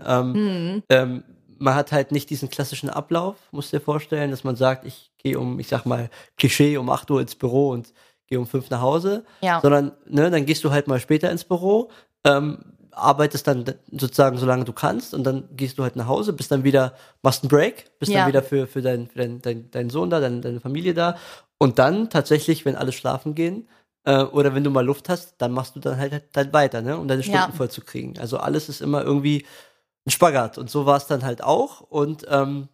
Man 1.65 1.75
hat 1.75 1.93
halt 1.93 2.13
nicht 2.13 2.29
diesen 2.29 2.51
klassischen 2.51 2.91
Ablauf, 2.91 3.37
musst 3.51 3.73
du 3.73 3.79
dir 3.79 3.83
vorstellen, 3.83 4.31
dass 4.31 4.45
man 4.45 4.55
sagt, 4.55 4.85
ich 4.85 5.11
gehe 5.17 5.39
um, 5.39 5.59
ich 5.59 5.69
sag 5.69 5.87
mal, 5.87 6.11
Klischee 6.37 6.77
um 6.77 6.91
8 6.91 7.11
Uhr 7.11 7.23
ins 7.23 7.35
Büro 7.35 7.71
und 7.71 7.95
gehe 8.27 8.39
um 8.39 8.47
5 8.47 8.69
nach 8.69 8.83
Hause. 8.83 9.25
Ja. 9.41 9.63
Sondern, 9.63 9.93
ne, 10.07 10.31
dann 10.31 10.45
gehst 10.45 10.63
du 10.65 10.71
halt 10.71 10.89
mal 10.89 11.01
später 11.01 11.31
ins 11.31 11.45
Büro, 11.45 11.91
ähm, 12.25 12.59
arbeitest 12.91 13.47
dann 13.47 13.65
sozusagen 13.93 14.37
solange 14.37 14.65
du 14.67 14.75
kannst 14.75 15.15
und 15.15 15.25
dann 15.25 15.49
gehst 15.57 15.79
du 15.79 15.83
halt 15.85 15.97
nach 15.97 16.07
Hause, 16.07 16.35
bist 16.35 16.53
dann 16.53 16.65
wieder, 16.65 16.93
machst 17.23 17.43
einen 17.43 17.49
Break, 17.49 17.99
bist 17.99 18.13
Ja. 18.13 18.21
dann 18.21 18.29
wieder 18.29 18.43
für, 18.43 18.67
für, 18.67 18.83
dein, 18.83 19.07
für 19.09 19.19
dein, 19.21 19.41
dein, 19.41 19.71
deinen 19.71 19.89
Sohn 19.89 20.11
da, 20.11 20.21
deine, 20.21 20.43
deine 20.43 20.61
Familie 20.61 20.93
da 20.93 21.17
und 21.57 21.79
dann 21.79 22.11
tatsächlich, 22.11 22.67
wenn 22.67 22.77
alle 22.77 22.93
schlafen 22.93 23.35
gehen, 23.35 23.69
äh, 24.05 24.23
oder 24.23 24.55
wenn 24.55 24.65
du 24.65 24.71
mal 24.71 24.85
Luft 24.85 25.09
hast, 25.09 25.37
dann 25.39 25.53
machst 25.53 25.75
du 25.77 25.81
dann 25.81 25.97
halt, 25.97 26.25
halt 26.37 26.53
weiter, 26.53 26.83
ne, 26.83 26.99
um 26.99 27.09
deine 27.09 27.23
Stunden 27.23 27.39
Ja. 27.39 27.57
voll 27.57 27.71
zu 27.71 27.81
kriegen. 27.81 28.19
Also 28.19 28.37
alles 28.37 28.69
ist 28.69 28.83
immer 28.83 29.03
irgendwie 29.03 29.47
ein 30.07 30.11
Spagat 30.11 30.59
und 30.59 30.71
so 30.71 30.87
war 30.87 30.97
es 30.97 31.07
dann 31.07 31.25
halt 31.25 31.43
auch 31.43 31.81
und 31.81 32.27
ähm, 32.29 32.69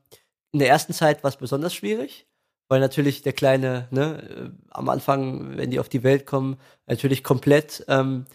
in 0.52 0.58
der 0.58 0.68
ersten 0.68 0.92
Zeit 0.92 1.22
war 1.22 1.28
es 1.28 1.36
besonders 1.36 1.72
schwierig, 1.74 2.26
weil 2.68 2.80
natürlich 2.80 3.22
der 3.22 3.32
Kleine, 3.32 3.86
ne, 3.90 4.22
äh, 4.22 4.50
am 4.70 4.88
Anfang, 4.88 5.56
wenn 5.56 5.70
die 5.70 5.78
auf 5.80 5.88
die 5.88 6.02
Welt 6.02 6.26
kommen, 6.26 6.56
natürlich 6.86 7.22
komplett, 7.22 7.84
ähm, 7.88 8.26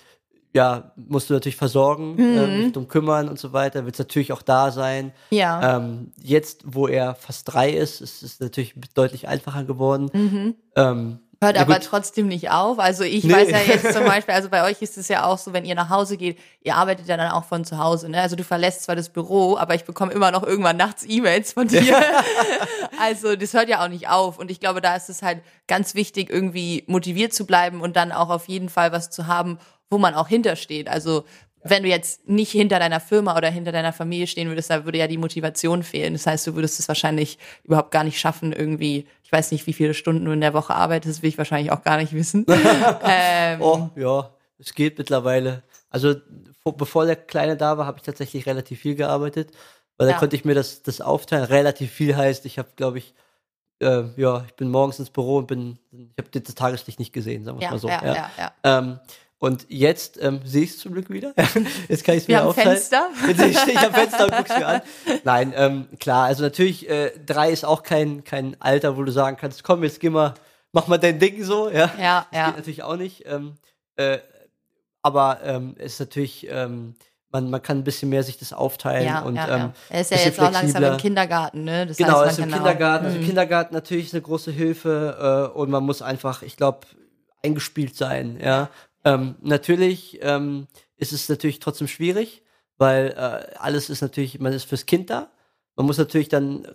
ja, 0.53 0.93
musst 0.95 1.29
du 1.29 1.33
natürlich 1.33 1.57
versorgen, 1.57 2.13
Mhm. 2.13 2.37
ähm, 2.37 2.61
dich 2.63 2.71
drum 2.71 2.87
kümmern 2.87 3.27
und 3.27 3.37
so 3.37 3.51
weiter, 3.51 3.85
willst 3.85 3.99
natürlich 3.99 4.31
auch 4.31 4.41
da 4.41 4.71
sein. 4.71 5.11
Ja. 5.31 5.75
Ähm, 5.77 6.13
jetzt, 6.21 6.63
wo 6.65 6.87
er 6.87 7.15
fast 7.15 7.51
drei 7.53 7.71
ist, 7.71 7.99
ist 7.99 8.23
es 8.23 8.39
natürlich 8.39 8.73
deutlich 8.93 9.27
einfacher 9.27 9.65
geworden. 9.65 10.09
Mhm. 10.13 10.55
Ähm, 10.77 11.19
Hört 11.41 11.55
Ja, 11.57 11.61
aber 11.63 11.75
gut. 11.75 11.83
trotzdem 11.85 12.27
nicht 12.27 12.49
auf. 12.49 12.79
Also 12.79 13.03
ich 13.03 13.23
Nee. 13.25 13.33
weiß 13.33 13.49
ja 13.51 13.59
jetzt 13.59 13.93
zum 13.93 14.03
Beispiel, 14.05 14.33
also 14.33 14.49
bei 14.49 14.63
euch 14.63 14.81
ist 14.81 14.97
es 14.97 15.07
ja 15.09 15.25
auch 15.25 15.37
so, 15.37 15.53
wenn 15.53 15.65
ihr 15.65 15.75
nach 15.75 15.89
Hause 15.89 16.17
geht, 16.17 16.39
ihr 16.61 16.75
arbeitet 16.75 17.07
ja 17.07 17.17
dann 17.17 17.31
auch 17.31 17.43
von 17.45 17.65
zu 17.65 17.77
Hause. 17.77 18.09
Ne? 18.09 18.21
Also 18.21 18.35
du 18.35 18.43
verlässt 18.43 18.83
zwar 18.83 18.95
das 18.95 19.09
Büro, 19.09 19.57
aber 19.57 19.75
ich 19.75 19.83
bekomme 19.83 20.13
immer 20.13 20.31
noch 20.31 20.43
irgendwann 20.43 20.77
nachts 20.77 21.03
E-Mails 21.07 21.53
von 21.53 21.67
dir. 21.67 21.97
also 22.99 23.35
das 23.35 23.53
hört 23.53 23.69
ja 23.69 23.83
auch 23.83 23.89
nicht 23.89 24.07
auf. 24.09 24.39
Und 24.39 24.51
ich 24.51 24.59
glaube, 24.59 24.81
da 24.81 24.95
ist 24.95 25.09
es 25.09 25.21
halt 25.21 25.41
ganz 25.67 25.95
wichtig, 25.95 26.29
irgendwie 26.29 26.83
motiviert 26.87 27.33
zu 27.33 27.45
bleiben 27.45 27.81
und 27.81 27.95
dann 27.95 28.11
auch 28.11 28.29
auf 28.29 28.47
jeden 28.47 28.69
Fall 28.69 28.91
was 28.91 29.09
zu 29.09 29.27
haben, 29.27 29.59
wo 29.89 29.97
man 29.97 30.13
auch 30.15 30.27
hintersteht. 30.27 30.87
Also 30.89 31.25
wenn 31.67 31.81
du 31.81 31.89
jetzt 31.89 32.27
nicht 32.27 32.51
hinter 32.51 32.77
deiner 32.77 32.99
Firma 32.99 33.35
oder 33.35 33.49
hinter 33.49 33.71
deiner 33.71 33.91
Familie 33.91 34.27
stehen 34.27 34.49
würdest, 34.49 34.69
da 34.69 34.85
würde 34.85 34.99
ja 34.99 35.07
die 35.07 35.17
Motivation 35.17 35.81
fehlen. 35.81 36.13
Das 36.13 36.27
heißt, 36.27 36.45
du 36.45 36.53
würdest 36.53 36.79
es 36.79 36.87
wahrscheinlich 36.87 37.39
überhaupt 37.63 37.89
gar 37.89 38.03
nicht 38.03 38.19
schaffen, 38.19 38.53
irgendwie, 38.53 39.07
ich 39.23 39.31
weiß 39.31 39.51
nicht, 39.51 39.65
wie 39.65 39.73
viele 39.73 39.95
Stunden 39.95 40.25
du 40.25 40.31
in 40.31 40.41
der 40.41 40.53
Woche 40.53 40.75
arbeitest, 40.75 41.23
will 41.23 41.29
ich 41.29 41.39
wahrscheinlich 41.39 41.71
auch 41.71 41.81
gar 41.81 41.97
nicht 41.97 42.13
wissen. 42.13 42.45
ähm, 43.03 43.61
Oh, 43.61 43.89
ja, 43.95 44.29
es 44.59 44.75
geht 44.75 44.97
mittlerweile. 44.99 45.63
Also 45.89 46.13
vor, 46.61 46.77
bevor 46.77 47.05
der 47.07 47.15
Kleine 47.15 47.57
da 47.57 47.79
war, 47.79 47.87
habe 47.87 47.97
ich 47.97 48.03
tatsächlich 48.03 48.45
relativ 48.45 48.79
viel 48.81 48.93
gearbeitet, 48.93 49.49
weil 49.97 50.07
Ja. 50.07 50.13
da 50.13 50.19
konnte 50.19 50.35
ich 50.35 50.45
mir 50.45 50.53
das, 50.53 50.83
das 50.83 51.01
aufteilen. 51.01 51.45
Relativ 51.45 51.91
viel 51.91 52.15
heißt, 52.15 52.45
ich 52.45 52.59
habe, 52.59 52.69
glaube 52.75 52.99
ich, 52.99 53.15
äh, 53.79 54.03
ja, 54.17 54.43
ich 54.45 54.53
bin 54.53 54.69
morgens 54.69 54.99
ins 54.99 55.09
Büro 55.09 55.37
und 55.37 55.47
bin, 55.47 55.79
ich 55.91 56.23
habe 56.23 56.39
das 56.39 56.53
Tageslicht 56.55 56.99
nicht 56.99 57.11
gesehen, 57.11 57.43
sagen 57.43 57.57
wir 57.57 57.63
ja, 57.63 57.71
mal 57.71 57.79
so. 57.79 57.89
ja, 57.89 58.05
ja, 58.05 58.29
ja. 58.37 58.51
Ähm, 58.63 58.99
und 59.37 59.65
jetzt 59.69 60.17
ähm, 60.21 60.39
sehe 60.45 60.63
ich 60.63 60.71
es 60.71 60.77
zum 60.79 60.93
Glück 60.93 61.09
wieder. 61.09 61.33
jetzt 61.89 62.03
kann 62.03 62.15
ich 62.17 62.27
es 62.27 62.35
haben 62.35 62.47
aufteilen. 62.47 62.69
Fenster. 62.77 63.09
Jetzt 63.27 63.59
stehe 63.61 63.73
ich 63.73 63.79
am 63.79 63.93
Fenster 63.93 64.23
und 64.25 64.35
guck's 64.35 64.57
mir 64.57 64.67
an. 64.67 64.81
Nein, 65.23 65.53
ähm, 65.55 65.87
klar, 65.99 66.25
also 66.25 66.43
natürlich, 66.43 66.89
äh, 66.89 67.11
drei 67.25 67.51
ist 67.51 67.65
auch 67.65 67.83
kein, 67.83 68.23
kein 68.23 68.55
Alter, 68.61 68.97
wo 68.97 69.03
du 69.03 69.11
sagen 69.11 69.37
kannst, 69.39 69.63
komm, 69.63 69.83
jetzt 69.83 69.99
geh 69.99 70.09
mal, 70.09 70.33
mach 70.71 70.87
mal 70.87 70.97
dein 70.97 71.19
Ding 71.19 71.43
so, 71.43 71.69
ja. 71.69 71.91
Ja, 71.99 72.25
Das 72.31 72.39
ja. 72.39 72.45
geht 72.47 72.57
natürlich 72.57 72.83
auch 72.83 72.95
nicht. 72.97 73.23
Ähm, 73.27 73.55
äh, 73.97 74.19
aber 75.01 75.39
ähm, 75.43 75.75
es 75.77 75.93
ist 75.93 75.99
natürlich, 75.99 76.47
ähm, 76.49 76.95
man, 77.29 77.49
man 77.49 77.61
kann 77.61 77.79
ein 77.79 77.83
bisschen 77.83 78.09
mehr 78.09 78.23
sich 78.23 78.37
das 78.39 78.53
aufteilen 78.53 79.05
Ja, 79.05 79.19
und 79.21 79.35
ja, 79.35 79.47
ähm, 79.49 79.59
ja. 79.61 79.73
Er 79.89 80.01
ist 80.01 80.11
ja 80.11 80.17
jetzt 80.17 80.39
auch 80.39 80.43
langsam 80.43 80.61
flexibler. 80.61 80.91
im 80.93 80.97
Kindergarten, 80.97 81.63
ne? 81.65 81.85
Das 81.85 81.97
Genau, 81.97 82.21
heißt, 82.21 82.31
ist 82.31 82.37
im 82.39 82.49
kann 82.49 82.59
Kindergarten. 82.59 83.05
Auch, 83.05 83.09
Also 83.09 83.19
Hm. 83.19 83.25
Kindergarten 83.25 83.73
natürlich 83.75 84.05
ist 84.07 84.13
eine 84.13 84.21
große 84.21 84.51
Hilfe 84.51 85.51
äh, 85.53 85.57
und 85.57 85.69
man 85.69 85.83
muss 85.83 86.01
einfach, 86.01 86.41
ich 86.41 86.55
glaube, 86.57 86.87
eingespielt 87.43 87.95
sein. 87.95 88.39
Ja, 88.41 88.69
ähm, 89.05 89.35
natürlich 89.41 90.19
ähm, 90.21 90.67
ist 90.97 91.13
es 91.13 91.29
natürlich 91.29 91.59
trotzdem 91.59 91.87
schwierig, 91.87 92.41
weil 92.77 93.09
äh, 93.17 93.55
alles 93.57 93.89
ist 93.89 94.01
natürlich, 94.01 94.39
man 94.39 94.51
ist 94.53 94.65
fürs 94.65 94.85
Kind 94.85 95.09
da. 95.09 95.29
Man 95.77 95.85
muss 95.85 95.97
natürlich 95.97 96.29
dann, 96.29 96.65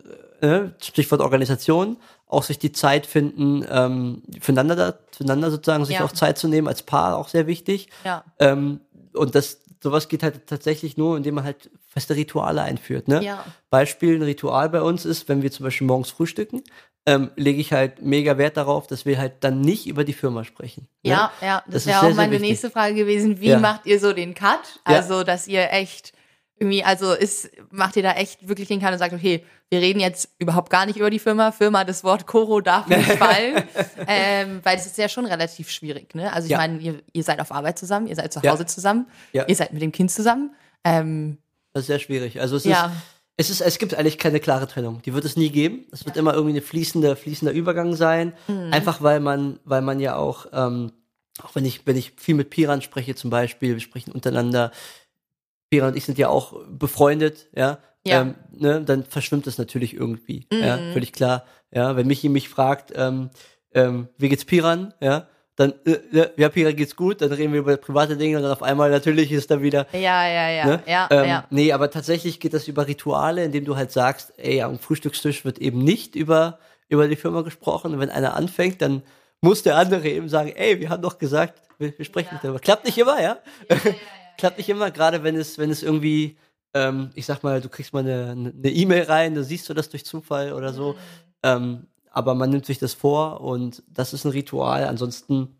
äh, 0.40 0.46
ne, 0.46 0.74
Stichwort 0.82 1.20
Organisation, 1.20 1.96
auch 2.26 2.42
sich 2.42 2.58
die 2.58 2.72
Zeit 2.72 3.06
finden, 3.06 3.64
ähm, 3.68 4.22
füreinander, 4.40 4.76
da, 4.76 4.98
füreinander 5.16 5.50
sozusagen, 5.50 5.84
sich 5.84 5.96
Ja. 5.96 6.04
auch 6.04 6.12
Zeit 6.12 6.38
zu 6.38 6.48
nehmen 6.48 6.68
als 6.68 6.82
Paar, 6.82 7.16
auch 7.16 7.28
sehr 7.28 7.46
wichtig. 7.46 7.88
ja. 8.04 8.24
Ähm, 8.38 8.80
und 9.12 9.34
das, 9.34 9.62
sowas 9.82 10.08
geht 10.08 10.22
halt 10.22 10.46
tatsächlich 10.46 10.96
nur, 10.96 11.16
indem 11.16 11.34
man 11.34 11.44
halt 11.44 11.68
feste 11.88 12.14
Rituale 12.14 12.62
einführt. 12.62 13.08
Ne? 13.08 13.24
Ja. 13.24 13.44
Beispiel, 13.70 14.14
ein 14.16 14.22
Ritual 14.22 14.68
bei 14.68 14.82
uns 14.82 15.04
ist, 15.04 15.28
wenn 15.28 15.42
wir 15.42 15.50
zum 15.50 15.64
Beispiel 15.64 15.86
morgens 15.86 16.10
frühstücken, 16.10 16.62
ähm, 17.06 17.30
lege 17.36 17.60
ich 17.60 17.72
halt 17.72 18.02
mega 18.02 18.36
Wert 18.38 18.56
darauf, 18.56 18.86
dass 18.86 19.06
wir 19.06 19.18
halt 19.18 19.32
dann 19.40 19.60
nicht 19.62 19.86
über 19.86 20.04
die 20.04 20.12
Firma 20.12 20.44
sprechen. 20.44 20.86
Ne? 21.02 21.10
Ja, 21.12 21.32
ja, 21.40 21.62
das, 21.66 21.84
Das 21.84 21.86
wäre 21.86 21.94
sehr, 21.94 21.98
auch 21.98 22.06
sehr 22.06 22.14
meine 22.14 22.32
wichtig. 22.32 22.48
nächste 22.48 22.70
Frage 22.70 22.94
gewesen. 22.94 23.40
Wie 23.40 23.48
Ja. 23.48 23.58
macht 23.58 23.86
ihr 23.86 23.98
so 23.98 24.12
den 24.12 24.34
Cut? 24.34 24.80
Ja. 24.88 24.96
Also, 24.96 25.24
dass 25.24 25.48
ihr 25.48 25.70
echt 25.72 26.12
irgendwie, 26.58 26.84
also 26.84 27.14
ist, 27.14 27.50
macht 27.70 27.96
ihr 27.96 28.02
da 28.02 28.12
echt 28.12 28.46
wirklich 28.46 28.68
den 28.68 28.80
Cut 28.82 28.92
und 28.92 28.98
sagt, 28.98 29.14
okay, 29.14 29.44
wir 29.70 29.80
reden 29.80 29.98
jetzt 29.98 30.28
überhaupt 30.38 30.68
gar 30.68 30.84
nicht 30.84 30.96
über 30.98 31.08
die 31.08 31.18
Firma. 31.18 31.52
Firma, 31.52 31.84
das 31.84 32.04
Wort 32.04 32.26
Koro 32.26 32.60
darf 32.60 32.86
nicht 32.86 33.00
fallen. 33.18 33.62
ähm, 34.06 34.60
weil 34.62 34.76
das 34.76 34.84
ist 34.84 34.98
ja 34.98 35.08
schon 35.08 35.24
relativ 35.24 35.70
schwierig, 35.70 36.14
ne? 36.14 36.30
Also 36.32 36.46
ich 36.46 36.50
Ja. 36.52 36.58
meine, 36.58 36.78
ihr, 36.80 37.00
ihr 37.14 37.22
seid 37.24 37.40
auf 37.40 37.50
Arbeit 37.50 37.78
zusammen, 37.78 38.08
ihr 38.08 38.16
seid 38.16 38.30
zu 38.32 38.40
Ja. 38.42 38.52
Hause 38.52 38.66
zusammen, 38.66 39.06
Ja. 39.32 39.46
ihr 39.48 39.56
seid 39.56 39.72
mit 39.72 39.80
dem 39.80 39.90
Kind 39.92 40.10
zusammen. 40.10 40.54
Ähm, 40.84 41.38
Das 41.72 41.82
ist 41.82 41.86
sehr 41.86 41.98
schwierig. 41.98 42.40
Also 42.40 42.56
es 42.56 42.64
ja, 42.64 42.86
ist, 42.86 42.92
es 43.40 43.48
ist, 43.50 43.61
es 43.62 43.79
gibt 43.79 43.94
eigentlich 43.94 44.18
keine 44.18 44.38
klare 44.38 44.68
Trennung. 44.68 45.00
Die 45.03 45.14
wird 45.14 45.24
es 45.24 45.37
nie 45.37 45.50
geben. 45.50 45.87
Es 45.92 46.05
wird 46.05 46.16
immer 46.18 46.35
irgendwie 46.35 46.53
eine 46.53 46.62
fließende, 46.62 47.16
fließender 47.16 47.53
Übergang 47.55 47.96
sein. 47.96 48.35
Mhm. 48.48 48.72
Einfach 48.72 49.03
weil 49.03 49.20
man, 49.20 49.59
weil 49.64 49.81
man 49.83 49.98
ja 49.98 50.16
auch, 50.16 50.46
ähm, 50.53 50.92
auch 51.42 51.55
wenn 51.55 51.64
ich, 51.64 51.87
wenn 51.87 51.96
ich 51.96 52.12
viel 52.18 52.35
mit 52.35 52.50
Piran 52.50 52.83
spreche 52.83 53.14
zum 53.14 53.31
Beispiel, 53.31 53.72
wir 53.74 53.81
sprechen 53.81 54.12
untereinander, 54.12 54.72
Piran 55.70 55.90
und 55.92 55.96
ich 55.96 56.05
sind 56.05 56.18
ja 56.18 56.29
auch 56.29 56.55
befreundet, 56.68 57.48
ja. 57.55 57.79
Ja. 58.07 58.22
Ähm, 58.22 58.35
ne, 58.50 58.83
dann 58.83 59.05
verschwimmt 59.05 59.46
es 59.46 59.59
natürlich 59.59 59.94
irgendwie. 59.94 60.46
Ja, 60.53 60.79
Mhm. 60.79 60.92
völlig 60.92 61.12
klar. 61.12 61.44
Ja, 61.70 61.96
wenn 61.96 62.07
Michi 62.07 62.29
mich 62.31 62.48
fragt, 62.48 62.92
ähm, 62.96 63.29
ähm, 63.74 64.09
wie 64.18 64.29
geht's 64.31 64.44
Piran, 64.46 64.94
ja, 65.00 65.29
dann, 65.60 65.74
äh, 65.84 66.30
ja, 66.38 66.48
Piran 66.48 66.74
geht's 66.74 66.96
gut, 66.96 67.20
dann 67.20 67.30
reden 67.32 67.52
wir 67.52 67.60
über 67.60 67.76
private 67.76 68.16
Dinge 68.16 68.38
und 68.38 68.44
dann 68.44 68.52
auf 68.52 68.62
einmal 68.62 68.90
natürlich 68.90 69.30
ist 69.30 69.50
da 69.50 69.60
wieder, 69.60 69.86
ja, 69.92 70.26
ja, 70.26 70.48
ja, 70.48 70.64
Ne? 70.64 70.82
ja, 70.86 71.08
ähm, 71.10 71.28
ja. 71.28 71.46
Nee, 71.50 71.72
aber 71.72 71.90
tatsächlich 71.90 72.40
geht 72.40 72.54
das 72.54 72.66
über 72.66 72.86
Rituale, 72.86 73.44
indem 73.44 73.66
du 73.66 73.76
halt 73.76 73.92
sagst, 73.92 74.32
ey, 74.38 74.62
am 74.62 74.78
Frühstückstisch 74.78 75.44
wird 75.44 75.58
eben 75.58 75.84
nicht 75.84 76.16
über, 76.16 76.58
über 76.88 77.08
die 77.08 77.16
Firma 77.16 77.42
gesprochen. 77.42 77.92
Und 77.92 78.00
wenn 78.00 78.08
einer 78.08 78.34
anfängt, 78.36 78.80
dann 78.80 79.02
muss 79.42 79.62
der 79.62 79.76
andere 79.76 80.08
eben 80.08 80.30
sagen, 80.30 80.50
ey, 80.56 80.80
wir 80.80 80.88
haben 80.88 81.02
doch 81.02 81.18
gesagt, 81.18 81.60
wir, 81.78 81.92
wir 81.94 82.06
sprechen 82.06 82.30
nicht 82.32 82.44
darüber. 82.44 82.58
Klappt 82.58 82.86
nicht 82.86 82.96
immer, 82.96 83.20
ja? 83.20 83.36
Klappt 84.38 84.56
nicht 84.56 84.70
immer, 84.70 84.90
gerade 84.90 85.22
wenn 85.22 85.36
es, 85.36 85.58
wenn 85.58 85.68
es 85.68 85.82
irgendwie, 85.82 86.38
ähm, 86.72 87.10
ich 87.14 87.26
sag 87.26 87.42
mal, 87.42 87.60
du 87.60 87.68
kriegst 87.68 87.92
mal 87.92 88.00
eine 88.00 88.52
E-Mail 88.62 89.02
rein, 89.02 89.34
da 89.34 89.42
siehst 89.42 89.68
du 89.68 89.74
das 89.74 89.90
durch 89.90 90.06
Zufall 90.06 90.54
oder 90.54 90.72
so. 90.72 90.96
Ähm, 91.42 91.86
aber 92.10 92.34
man 92.34 92.50
nimmt 92.50 92.66
sich 92.66 92.78
das 92.78 92.94
vor 92.94 93.40
und 93.40 93.82
das 93.88 94.12
ist 94.12 94.24
ein 94.24 94.32
Ritual. 94.32 94.84
Ansonsten 94.84 95.56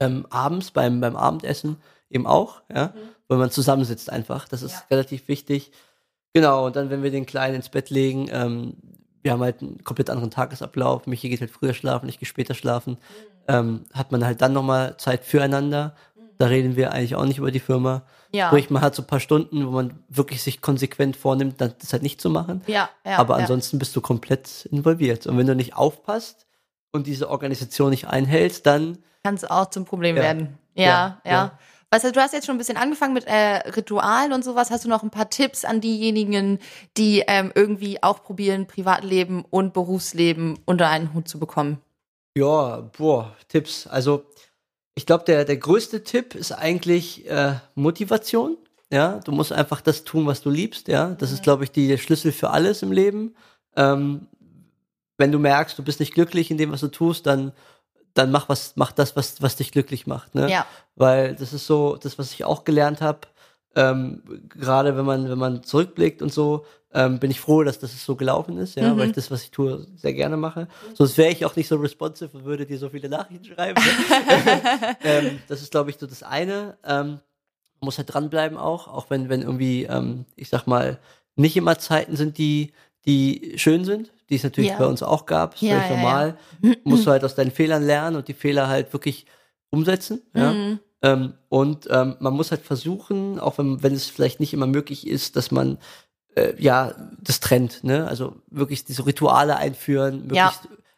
ähm, 0.00 0.26
abends 0.30 0.70
beim, 0.70 1.00
beim 1.00 1.16
Abendessen 1.16 1.76
eben 2.10 2.26
auch, 2.26 2.62
ja, 2.72 2.92
wenn 3.28 3.38
man 3.38 3.50
zusammensitzt 3.50 4.10
einfach. 4.10 4.48
Das 4.48 4.62
ist 4.62 4.72
Ja. 4.72 4.82
relativ 4.90 5.28
wichtig. 5.28 5.72
Genau, 6.32 6.66
und 6.66 6.76
dann, 6.76 6.90
wenn 6.90 7.02
wir 7.02 7.10
den 7.10 7.26
Kleinen 7.26 7.56
ins 7.56 7.68
Bett 7.68 7.90
legen, 7.90 8.28
ähm, 8.30 8.74
wir 9.22 9.32
haben 9.32 9.40
halt 9.40 9.62
einen 9.62 9.82
komplett 9.84 10.10
anderen 10.10 10.30
Tagesablauf. 10.30 11.06
Michi 11.06 11.28
geht 11.28 11.40
halt 11.40 11.50
früher 11.50 11.74
schlafen, 11.74 12.08
ich 12.08 12.18
gehe 12.18 12.26
später 12.28 12.54
schlafen. 12.54 12.98
Ähm, 13.48 13.84
hat 13.92 14.12
man 14.12 14.24
halt 14.24 14.42
dann 14.42 14.52
nochmal 14.52 14.96
Zeit 14.98 15.24
füreinander. 15.24 15.94
Da 16.38 16.46
reden 16.46 16.76
wir 16.76 16.92
eigentlich 16.92 17.14
auch 17.14 17.24
nicht 17.24 17.38
über 17.38 17.50
die 17.52 17.60
Firma. 17.60 18.02
Ja. 18.34 18.48
Sprich, 18.48 18.68
man 18.70 18.82
hat 18.82 18.94
so 18.94 19.02
ein 19.02 19.06
paar 19.06 19.20
Stunden, 19.20 19.66
wo 19.66 19.70
man 19.70 19.98
wirklich 20.08 20.42
sich 20.42 20.60
konsequent 20.60 21.16
vornimmt, 21.16 21.60
das 21.60 21.92
halt 21.92 22.02
nicht 22.02 22.20
zu 22.20 22.30
machen. 22.30 22.62
ja, 22.66 22.88
ja, 23.06 23.18
Aber 23.18 23.34
ja. 23.36 23.40
ansonsten 23.42 23.78
bist 23.78 23.94
du 23.94 24.00
komplett 24.00 24.66
involviert. 24.72 25.26
Und 25.26 25.38
wenn 25.38 25.46
du 25.46 25.54
nicht 25.54 25.76
aufpasst 25.76 26.46
und 26.92 27.06
diese 27.06 27.30
Organisation 27.30 27.90
nicht 27.90 28.06
einhältst, 28.08 28.66
dann 28.66 28.98
kann 29.22 29.34
es 29.36 29.44
auch 29.44 29.70
zum 29.70 29.84
Problem 29.84 30.16
Ja. 30.16 30.22
werden. 30.22 30.58
Ja, 30.74 30.84
Ja, 30.84 31.20
ja. 31.24 31.30
ja. 31.32 31.58
Was, 31.90 32.02
du 32.02 32.20
hast 32.20 32.32
jetzt 32.32 32.46
schon 32.46 32.56
ein 32.56 32.58
bisschen 32.58 32.76
angefangen 32.76 33.14
mit 33.14 33.24
äh, 33.28 33.68
Ritualen 33.76 34.32
und 34.32 34.44
sowas. 34.44 34.72
Hast 34.72 34.84
du 34.84 34.88
noch 34.88 35.04
ein 35.04 35.10
paar 35.10 35.30
Tipps 35.30 35.64
an 35.64 35.80
diejenigen, 35.80 36.58
die 36.96 37.22
ähm, 37.28 37.52
irgendwie 37.54 38.02
auch 38.02 38.24
probieren, 38.24 38.66
Privatleben 38.66 39.44
und 39.48 39.72
Berufsleben 39.74 40.58
unter 40.64 40.88
einen 40.88 41.14
Hut 41.14 41.28
zu 41.28 41.38
bekommen? 41.38 41.78
Ja, 42.36 42.80
boah, 42.98 43.36
Tipps. 43.46 43.86
Also, 43.86 44.24
ich 44.94 45.06
glaube, 45.06 45.24
der, 45.24 45.44
der 45.44 45.56
größte 45.56 46.04
Tipp 46.04 46.34
ist 46.34 46.52
eigentlich 46.52 47.28
äh, 47.28 47.54
Motivation. 47.74 48.56
Ja, 48.92 49.18
du 49.24 49.32
musst 49.32 49.52
einfach 49.52 49.80
das 49.80 50.04
tun, 50.04 50.26
was 50.26 50.40
du 50.42 50.50
liebst. 50.50 50.88
Ja, 50.88 51.10
das 51.10 51.32
ist, 51.32 51.42
glaube 51.42 51.64
ich, 51.64 51.72
die, 51.72 51.88
der 51.88 51.98
Schlüssel 51.98 52.30
für 52.30 52.50
alles 52.50 52.82
im 52.82 52.92
Leben. 52.92 53.34
Ähm, 53.76 54.28
wenn 55.16 55.32
du 55.32 55.38
merkst, 55.38 55.78
du 55.78 55.82
bist 55.82 56.00
nicht 56.00 56.14
glücklich 56.14 56.50
in 56.50 56.58
dem, 56.58 56.70
was 56.70 56.80
du 56.80 56.88
tust, 56.88 57.26
dann, 57.26 57.52
dann 58.14 58.30
mach 58.30 58.48
was, 58.48 58.74
mach 58.76 58.92
das, 58.92 59.16
was, 59.16 59.42
was 59.42 59.56
dich 59.56 59.72
glücklich 59.72 60.06
macht. 60.06 60.34
Ne? 60.34 60.48
Ja. 60.50 60.66
Weil 60.94 61.34
das 61.34 61.52
ist 61.52 61.66
so, 61.66 61.96
das, 61.96 62.18
was 62.18 62.32
ich 62.32 62.44
auch 62.44 62.64
gelernt 62.64 63.00
habe. 63.00 63.20
Ähm, 63.74 64.22
Gerade 64.48 64.96
wenn 64.96 65.04
man, 65.04 65.28
wenn 65.28 65.38
man 65.38 65.64
zurückblickt 65.64 66.22
und 66.22 66.32
so, 66.32 66.64
ähm, 66.94 67.18
bin 67.18 67.30
ich 67.30 67.40
froh, 67.40 67.64
dass 67.64 67.78
das 67.80 68.04
so 68.04 68.14
gelaufen 68.16 68.56
ist, 68.58 68.76
ja, 68.76 68.92
Mhm. 68.94 68.98
weil 68.98 69.06
ich 69.08 69.14
das, 69.14 69.30
was 69.30 69.42
ich 69.42 69.50
tue, 69.50 69.86
sehr 69.96 70.14
gerne 70.14 70.36
mache. 70.36 70.68
Sonst 70.94 71.18
wäre 71.18 71.32
ich 71.32 71.44
auch 71.44 71.56
nicht 71.56 71.68
so 71.68 71.76
responsive 71.76 72.36
und 72.36 72.44
würde 72.44 72.64
dir 72.66 72.78
so 72.78 72.88
viele 72.88 73.08
Nachrichten 73.08 73.44
schreiben. 73.44 73.82
Ne? 73.82 74.96
ähm, 75.04 75.38
das 75.48 75.60
ist, 75.62 75.70
glaube 75.72 75.90
ich, 75.90 75.98
so 75.98 76.06
das 76.06 76.22
eine. 76.22 76.76
Ähm, 76.84 77.18
man 77.80 77.86
muss 77.86 77.98
halt 77.98 78.12
dranbleiben 78.14 78.56
auch, 78.56 78.88
auch 78.88 79.10
wenn, 79.10 79.28
wenn 79.28 79.42
irgendwie, 79.42 79.84
ähm, 79.84 80.24
ich 80.36 80.48
sag 80.48 80.66
mal, 80.66 80.98
nicht 81.36 81.56
immer 81.56 81.78
Zeiten 81.78 82.16
sind, 82.16 82.38
die, 82.38 82.72
die 83.06 83.54
schön 83.56 83.84
sind, 83.84 84.12
die 84.30 84.36
es 84.36 84.44
natürlich 84.44 84.70
Ja. 84.70 84.78
bei 84.78 84.86
uns 84.86 85.02
auch 85.02 85.26
gab, 85.26 85.54
ist 85.56 85.62
Ja, 85.62 85.70
völlig 85.80 85.84
ja, 85.90 85.90
ja. 85.90 85.96
normal. 85.96 86.38
Musst 86.84 87.06
du 87.06 87.10
halt 87.10 87.24
aus 87.24 87.34
deinen 87.34 87.50
Fehlern 87.50 87.84
lernen 87.84 88.16
und 88.16 88.28
die 88.28 88.32
Fehler 88.34 88.68
halt 88.68 88.92
wirklich 88.92 89.26
umsetzen. 89.70 90.22
Ja? 90.34 90.52
Mhm. 90.52 90.78
Ähm, 91.02 91.34
und 91.50 91.88
ähm, 91.90 92.16
man 92.20 92.32
muss 92.32 92.50
halt 92.52 92.62
versuchen, 92.62 93.38
auch 93.38 93.58
wenn, 93.58 93.82
wenn 93.82 93.92
es 93.92 94.06
vielleicht 94.06 94.40
nicht 94.40 94.54
immer 94.54 94.66
möglich 94.68 95.06
ist, 95.06 95.36
dass 95.36 95.50
man 95.50 95.76
äh, 96.36 96.54
ja 96.58 96.92
das 97.20 97.40
trennt, 97.40 97.84
ne? 97.84 98.06
Also 98.06 98.36
wirklich 98.50 98.84
diese 98.84 99.06
Rituale 99.06 99.56
einführen, 99.56 100.30
Ja. 100.32 100.52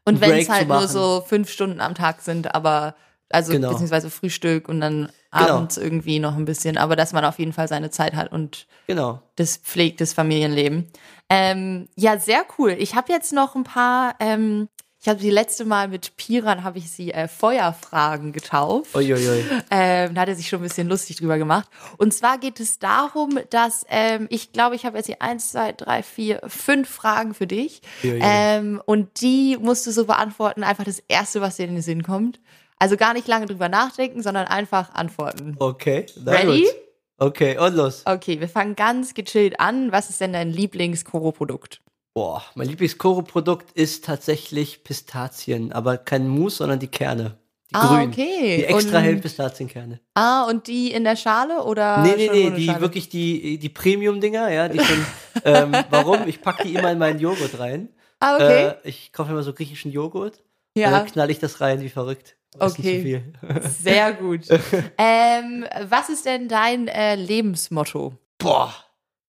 Und 0.05 0.21
wenn 0.21 0.37
es 0.39 0.49
halt 0.49 0.69
nur 0.69 0.87
so 0.87 1.25
fünf 1.27 1.51
Stunden 1.51 1.81
am 1.81 1.95
Tag 1.97 2.21
sind, 2.23 2.55
aber 2.55 2.95
also 3.29 3.51
Genau. 3.53 3.71
beziehungsweise 3.71 4.09
Frühstück 4.09 4.69
und 4.69 4.81
dann 4.81 5.11
Genau. 5.33 5.55
abends 5.57 5.77
irgendwie 5.77 6.21
noch 6.21 6.37
ein 6.37 6.45
bisschen, 6.45 6.79
aber 6.79 6.95
dass 6.95 7.13
man 7.13 7.25
auf 7.25 7.41
jeden 7.41 7.53
Fall 7.53 7.67
seine 7.67 7.91
Zeit 7.91 8.15
hat 8.15 8.31
und 8.33 8.67
Genau. 8.87 9.21
das 9.35 9.57
pflegt 9.57 10.01
das 10.01 10.13
Familienleben. 10.13 10.87
Ähm, 11.29 11.89
ja, 11.97 12.19
sehr 12.21 12.45
cool. 12.59 12.77
Ich 12.79 12.95
habe 12.95 13.13
jetzt 13.13 13.33
noch 13.33 13.57
ein 13.57 13.65
paar, 13.65 14.15
ähm, 14.21 14.69
ich 15.07 15.09
habe 15.09 15.21
sie 15.21 15.31
letzte 15.31 15.65
Mal 15.65 15.87
mit 15.87 16.17
Piran, 16.17 16.65
habe 16.65 16.79
ich 16.79 16.91
sie 16.91 17.13
äh, 17.13 17.29
Feuerfragen 17.29 18.33
getauft. 18.33 18.93
Uiuiui. 18.97 19.45
Ähm, 19.71 20.17
da 20.17 20.23
hat 20.23 20.29
er 20.29 20.35
sich 20.35 20.49
schon 20.49 20.59
ein 20.59 20.65
bisschen 20.65 20.89
lustig 20.89 21.19
drüber 21.19 21.39
gemacht. 21.39 21.69
Und 21.97 22.13
zwar 22.13 22.39
geht 22.39 22.59
es 22.59 22.81
darum, 22.81 23.39
dass 23.51 23.87
ähm, 23.89 24.27
ich 24.31 24.51
glaube, 24.51 24.75
ich 24.75 24.85
habe 24.85 24.97
jetzt 24.97 25.07
hier 25.07 25.23
eins, 25.23 25.53
zwei, 25.53 25.71
drei, 25.71 26.03
vier, 26.03 26.41
fünf 26.49 26.89
Fragen 26.89 27.35
für 27.35 27.47
dich. 27.47 27.83
Uiuiui. 28.03 28.21
Ähm, 28.21 28.83
und 28.85 29.21
die 29.21 29.57
musst 29.61 29.87
du 29.87 29.93
so 29.93 30.07
beantworten, 30.07 30.65
einfach 30.65 30.83
das 30.83 30.99
Erste, 31.07 31.41
was 31.41 31.55
dir 31.55 31.67
in 31.67 31.75
den 31.75 31.83
Sinn 31.83 32.03
kommt. 32.03 32.41
Also 32.81 32.97
gar 32.97 33.15
nicht 33.15 33.29
lange 33.29 33.47
drüber 33.47 33.69
nachdenken, 33.69 34.25
sondern 34.25 34.49
einfach 34.49 34.93
antworten. 34.93 35.55
Okay. 35.61 36.07
Ready? 36.27 36.65
Gut. 36.65 36.75
Okay, 37.19 37.57
und 37.59 37.77
los. 37.77 38.03
Okay, 38.07 38.41
wir 38.41 38.49
fangen 38.49 38.75
ganz 38.75 39.15
gechillt 39.15 39.61
an. 39.61 39.93
Was 39.93 40.11
ist 40.11 40.21
denn 40.21 40.33
dein 40.33 40.51
Lieblings-Koro-Produkt? 40.51 41.81
Boah, 42.17 42.43
mein 42.55 42.69
Lieblings-Koro-Produkt 42.69 43.73
ist 43.73 44.07
tatsächlich 44.07 44.83
Pistazien, 44.85 45.71
aber 45.73 45.99
kein 45.99 46.27
Mousse, 46.29 46.57
sondern 46.57 46.79
die 46.79 46.87
Kerne. 46.89 47.37
Die 47.71 47.75
Ah, 47.75 47.89
grünen. 47.89 48.11
okay. 48.11 48.57
Die 48.57 48.65
extra 48.65 48.97
Und- 48.97 49.05
hellen 49.05 49.21
Pistazienkerne. 49.21 50.01
Ah, 50.15 50.45
und 50.45 50.67
die 50.67 50.93
in 50.93 51.05
der 51.05 51.17
Schale 51.17 51.63
oder? 51.65 51.99
nee, 52.03 52.15
nee, 52.17 52.29
nee, 52.33 52.51
die 52.53 52.65
Schale? 52.65 52.81
wirklich 52.81 53.11
die, 53.11 53.59
die 53.59 53.69
Premium-Dinger, 53.69 54.51
ja, 54.51 54.67
die 54.69 54.79
schon, 54.81 55.05
ähm, 55.45 55.73
warum? 55.91 56.27
Ich 56.27 56.41
packe 56.41 56.63
die 56.67 56.75
immer 56.75 56.91
in 56.91 56.97
meinen 56.97 57.21
Joghurt 57.21 57.59
rein. 57.59 57.91
Ah, 58.21 58.37
okay. 58.37 58.67
Äh, 58.69 58.75
ich 58.85 59.13
kaufe 59.13 59.33
immer 59.33 59.43
so 59.43 59.53
griechischen 59.53 59.93
Joghurt. 59.93 60.39
Und 60.75 60.81
ja, 60.81 60.91
dann 60.91 61.05
knall 61.07 61.29
ich 61.31 61.39
das 61.39 61.61
rein 61.61 61.83
wie 61.83 61.91
verrückt. 61.91 62.39
Das 62.59 62.79
Okay. 62.79 63.03
Viel. 63.03 63.33
sehr 63.79 64.15
gut. 64.15 64.41
ähm, 64.97 65.67
was 65.91 66.09
ist 66.09 66.25
denn 66.25 66.49
dein 66.49 66.89
äh, 66.89 67.15
Lebensmotto? 67.17 68.15
Boah, 68.39 68.73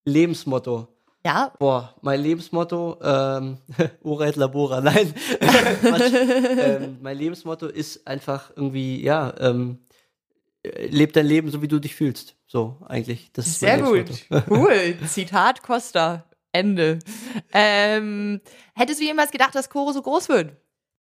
Lebensmotto. 0.06 0.88
Ja, 1.28 1.52
Boah, 1.60 1.94
mein 2.02 2.22
Lebensmotto, 2.22 3.00
ähm, 3.04 3.58
Ora 4.02 4.28
et 4.28 4.38
labora, 4.38 4.80
nein. 4.82 5.14
Ähm, 5.82 7.00
mein 7.02 7.18
Lebensmotto 7.18 7.68
ist 7.68 8.08
einfach 8.08 8.52
irgendwie, 8.56 9.04
ja, 9.04 9.34
ähm, 9.38 9.80
äh, 10.64 10.88
leb 10.88 11.12
dein 11.12 11.26
Leben 11.26 11.52
so, 11.52 11.62
wie 11.62 11.68
du 11.68 11.80
dich 11.80 11.96
fühlst. 11.96 12.38
So, 12.48 12.78
eigentlich. 12.88 13.30
Das 13.34 13.46
ist 13.46 13.60
sehr 13.60 13.82
gut. 13.82 14.06
Cool. 14.50 14.98
Zitat 15.06 15.64
Costa. 15.64 16.24
Ende. 16.54 17.00
Ähm, 17.52 18.40
hättest 18.74 19.02
du 19.02 19.04
jemals 19.04 19.32
gedacht, 19.32 19.54
dass 19.54 19.70
Koro 19.70 19.92
so 19.92 20.02
groß 20.02 20.30
wird? 20.30 20.56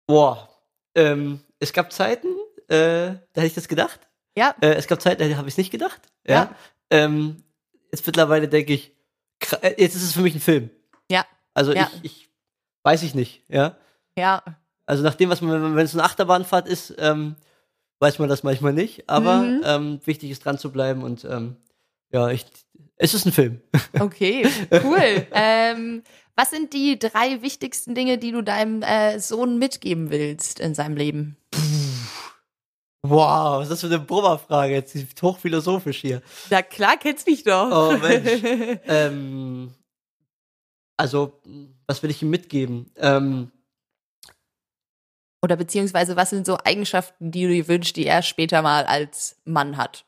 Boah, 0.07 0.49
ähm, 0.95 1.39
es 1.59 1.71
gab 1.71 1.93
Zeiten, 1.93 2.29
äh, 2.67 3.13
da 3.13 3.19
hätte 3.35 3.45
ich 3.45 3.53
das 3.53 3.67
gedacht. 3.67 3.99
Ja. 4.35 4.55
Äh, 4.59 4.73
es 4.73 4.87
gab 4.87 5.03
Zeiten, 5.03 5.29
da 5.29 5.37
habe 5.37 5.47
ich 5.47 5.53
es 5.53 5.59
nicht 5.59 5.71
gedacht. 5.71 6.01
Ja. 6.25 6.33
Ja. 6.33 6.55
Ähm, 6.89 7.43
jetzt 7.91 8.07
mittlerweile 8.07 8.47
denke 8.47 8.73
ich, 8.73 8.98
jetzt 9.77 9.95
ist 9.95 10.03
es 10.03 10.13
für 10.13 10.21
mich 10.21 10.35
ein 10.35 10.41
Film. 10.41 10.69
Ja. 11.11 11.25
Also 11.53 11.73
Ja. 11.73 11.89
ich, 12.01 12.11
ich 12.11 12.29
weiß 12.83 13.03
ich 13.03 13.15
nicht, 13.15 13.43
ja. 13.49 13.75
Ja. 14.17 14.43
Also 14.85 15.03
nach 15.03 15.15
dem, 15.15 15.29
was 15.29 15.41
man, 15.41 15.75
wenn 15.75 15.85
es 15.85 15.93
eine 15.93 16.03
Achterbahnfahrt 16.03 16.67
ist, 16.67 16.95
ähm, 16.97 17.35
weiß 17.99 18.19
man 18.19 18.29
das 18.29 18.43
manchmal 18.43 18.73
nicht. 18.73 19.09
Aber 19.09 19.37
Mhm. 19.41 19.61
ähm, 19.65 19.99
wichtig 20.05 20.31
ist 20.31 20.43
dran 20.45 20.57
zu 20.57 20.71
bleiben 20.71 21.03
und 21.03 21.25
ähm, 21.25 21.57
ja, 22.11 22.29
ich, 22.29 22.45
es 22.95 23.13
ist 23.13 23.25
ein 23.25 23.31
Film. 23.31 23.61
Okay, 23.99 24.47
cool. 24.83 25.27
ähm, 25.31 26.03
was 26.35 26.49
sind 26.51 26.73
die 26.73 26.97
drei 26.97 27.41
wichtigsten 27.41 27.93
Dinge, 27.95 28.17
die 28.17 28.31
du 28.31 28.41
deinem 28.41 28.81
äh, 28.81 29.19
Sohn 29.19 29.59
mitgeben 29.59 30.09
willst 30.09 30.59
in 30.59 30.73
seinem 30.73 30.95
Leben? 30.97 31.35
Wow, 33.01 33.59
was 33.59 33.63
ist 33.63 33.71
das 33.71 33.79
für 33.81 33.87
eine 33.87 33.99
Brummerfrage? 33.99 34.73
Jetzt 34.73 34.93
ist 34.93 35.21
hochphilosophisch 35.21 36.01
hier. 36.01 36.21
Na 36.49 36.61
klar, 36.61 36.97
kennst 36.97 37.27
mich 37.27 37.43
doch. 37.43 37.71
Oh, 37.71 37.97
Mensch. 37.97 38.41
ähm, 38.87 39.73
also, 40.97 41.39
was 41.87 42.03
will 42.03 42.09
ich 42.09 42.21
ihm 42.21 42.29
mitgeben? 42.29 42.91
Ähm, 42.97 43.51
Oder 45.41 45.55
beziehungsweise, 45.55 46.17
was 46.17 46.31
sind 46.31 46.45
so 46.45 46.57
Eigenschaften, 46.61 47.31
die 47.31 47.43
du 47.43 47.49
dir 47.49 47.67
wünschst, 47.69 47.95
die 47.95 48.05
er 48.05 48.21
später 48.21 48.61
mal 48.61 48.85
als 48.85 49.37
Mann 49.45 49.77
hat? 49.77 50.05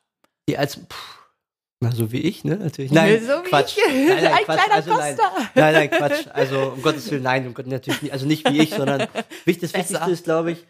die 0.49 0.57
als, 0.57 0.75
pff, 0.75 1.21
na, 1.79 1.91
so 1.91 2.11
wie 2.11 2.19
ich, 2.19 2.43
ne? 2.43 2.57
Natürlich. 2.57 2.91
Nein, 2.91 3.21
so 3.21 3.43
wie 3.43 3.47
Quatsch. 3.49 3.77
ich. 3.77 4.07
Nein, 4.07 4.23
nein, 4.23 4.33
Ein 4.33 4.43
Quatsch. 4.43 4.59
kleiner 4.59 4.75
Also, 4.75 4.97
nein. 4.97 5.17
Nein, 5.55 5.73
nein, 5.73 5.91
Quatsch. 5.91 6.27
Also, 6.33 6.59
um 6.73 6.81
Gottes 6.81 7.09
Willen, 7.09 7.23
nein, 7.23 7.47
um 7.47 7.53
Gott, 7.53 7.67
natürlich 7.67 8.01
nicht. 8.01 8.11
Also 8.11 8.25
nicht 8.25 8.47
wie 8.49 8.59
ich, 8.59 8.71
sondern 8.71 9.07
wichtig, 9.45 9.61
das 9.61 9.71
Besser. 9.71 9.93
Wichtigste 9.93 10.11
ist, 10.11 10.23
glaube 10.25 10.51
ich, 10.51 10.65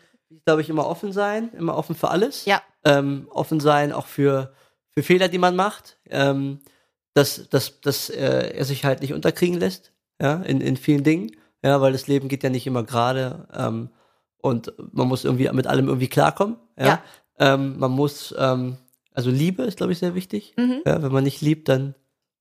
glaube 0.45 0.61
ich, 0.61 0.69
immer 0.69 0.87
offen 0.87 1.11
sein, 1.13 1.51
immer 1.53 1.77
offen 1.77 1.95
für 1.95 2.09
alles. 2.09 2.45
Ja. 2.45 2.61
Ähm, 2.83 3.27
offen 3.29 3.59
sein 3.59 3.91
auch 3.91 4.07
für, 4.07 4.53
für 4.89 5.03
Fehler, 5.03 5.27
die 5.27 5.37
man 5.37 5.55
macht. 5.55 5.97
Ähm, 6.09 6.59
dass, 7.13 7.49
dass, 7.49 7.81
dass 7.81 8.09
äh, 8.09 8.53
er 8.55 8.65
sich 8.65 8.85
halt 8.85 9.01
nicht 9.01 9.13
unterkriegen 9.13 9.59
lässt, 9.59 9.91
ja, 10.21 10.35
in, 10.41 10.61
in 10.61 10.77
vielen 10.77 11.03
Dingen. 11.03 11.31
Ja, 11.63 11.81
weil 11.81 11.91
das 11.91 12.07
Leben 12.07 12.27
geht 12.27 12.43
ja 12.43 12.49
nicht 12.49 12.65
immer 12.65 12.83
gerade. 12.83 13.47
Ähm, 13.53 13.89
und 14.37 14.73
man 14.93 15.07
muss 15.07 15.25
irgendwie 15.25 15.49
mit 15.51 15.67
allem 15.67 15.87
irgendwie 15.87 16.07
klarkommen. 16.07 16.57
Ja. 16.77 16.85
Ja. 16.85 17.03
Ähm, 17.37 17.77
man 17.77 17.91
muss, 17.91 18.33
ähm, 18.37 18.77
also 19.13 19.29
Liebe 19.29 19.63
ist, 19.63 19.77
glaube 19.77 19.91
ich, 19.91 19.99
sehr 19.99 20.15
wichtig. 20.15 20.53
Mhm. 20.57 20.81
Ja, 20.85 21.03
wenn 21.03 21.11
man 21.11 21.23
nicht 21.23 21.41
liebt, 21.41 21.69
dann 21.69 21.95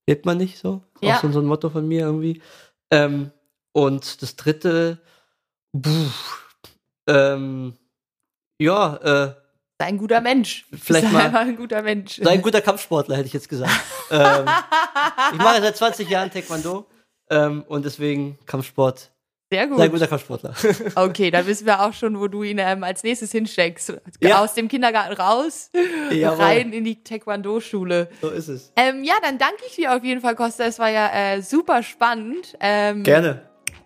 lebt 0.07 0.25
man 0.25 0.37
nicht 0.37 0.57
so. 0.57 0.81
Ja. 1.01 1.17
Auch 1.17 1.21
so, 1.21 1.31
so 1.31 1.39
ein 1.39 1.45
Motto 1.45 1.69
von 1.69 1.87
mir 1.87 2.01
irgendwie. 2.01 2.41
Ähm, 2.89 3.31
und 3.73 4.21
das 4.21 4.35
dritte, 4.35 4.99
puh, 5.73 6.09
ähm, 7.07 7.75
ja, 8.63 8.95
äh, 8.97 9.33
Sei 9.79 9.87
ein 9.87 9.97
guter 9.97 10.21
Mensch. 10.21 10.67
Vielleicht 10.79 11.07
Sei 11.07 11.11
mal- 11.11 11.25
einfach 11.25 11.39
ein 11.41 11.55
guter 11.57 11.81
Mensch. 11.81 12.19
sei 12.21 12.31
ein 12.33 12.41
guter 12.43 12.61
Kampfsportler, 12.61 13.15
hätte 13.17 13.25
ich 13.27 13.33
jetzt 13.33 13.49
gesagt. 13.49 13.71
ähm, 14.11 14.45
ich 15.33 15.37
mache 15.39 15.59
seit 15.61 15.75
20 15.75 16.07
Jahren 16.07 16.29
Taekwondo 16.29 16.85
ähm, 17.31 17.63
und 17.67 17.83
deswegen 17.83 18.37
Kampfsport. 18.45 19.11
Sehr 19.51 19.67
Sei 19.67 19.73
ein 19.73 19.79
gut. 19.89 19.91
guter 19.91 20.07
Kampfsportler. 20.07 20.53
Okay, 20.95 21.29
da 21.31 21.45
wissen 21.47 21.65
wir 21.65 21.81
auch 21.81 21.93
schon, 21.93 22.19
wo 22.19 22.27
du 22.27 22.43
ihn 22.43 22.57
ähm, 22.59 22.83
als 22.83 23.03
nächstes 23.03 23.31
hinsteckst. 23.31 23.93
Ja. 24.21 24.41
Aus 24.43 24.53
dem 24.53 24.67
Kindergarten 24.67 25.13
raus, 25.13 25.71
Jawohl. 26.11 26.41
rein 26.41 26.71
in 26.73 26.83
die 26.85 27.03
Taekwondo-Schule. 27.03 28.07
so 28.21 28.29
ist 28.29 28.47
es. 28.49 28.71
Ähm, 28.77 29.03
ja, 29.03 29.15
dann 29.23 29.39
danke 29.39 29.63
ich 29.67 29.75
dir 29.75 29.95
auf 29.95 30.03
jeden 30.03 30.21
Fall, 30.21 30.35
Costa. 30.35 30.63
Es 30.65 30.77
war 30.79 30.89
ja 30.89 31.09
äh, 31.11 31.41
super 31.41 31.81
spannend. 31.83 32.55
Ähm, 32.61 33.03
Gerne. 33.03 33.41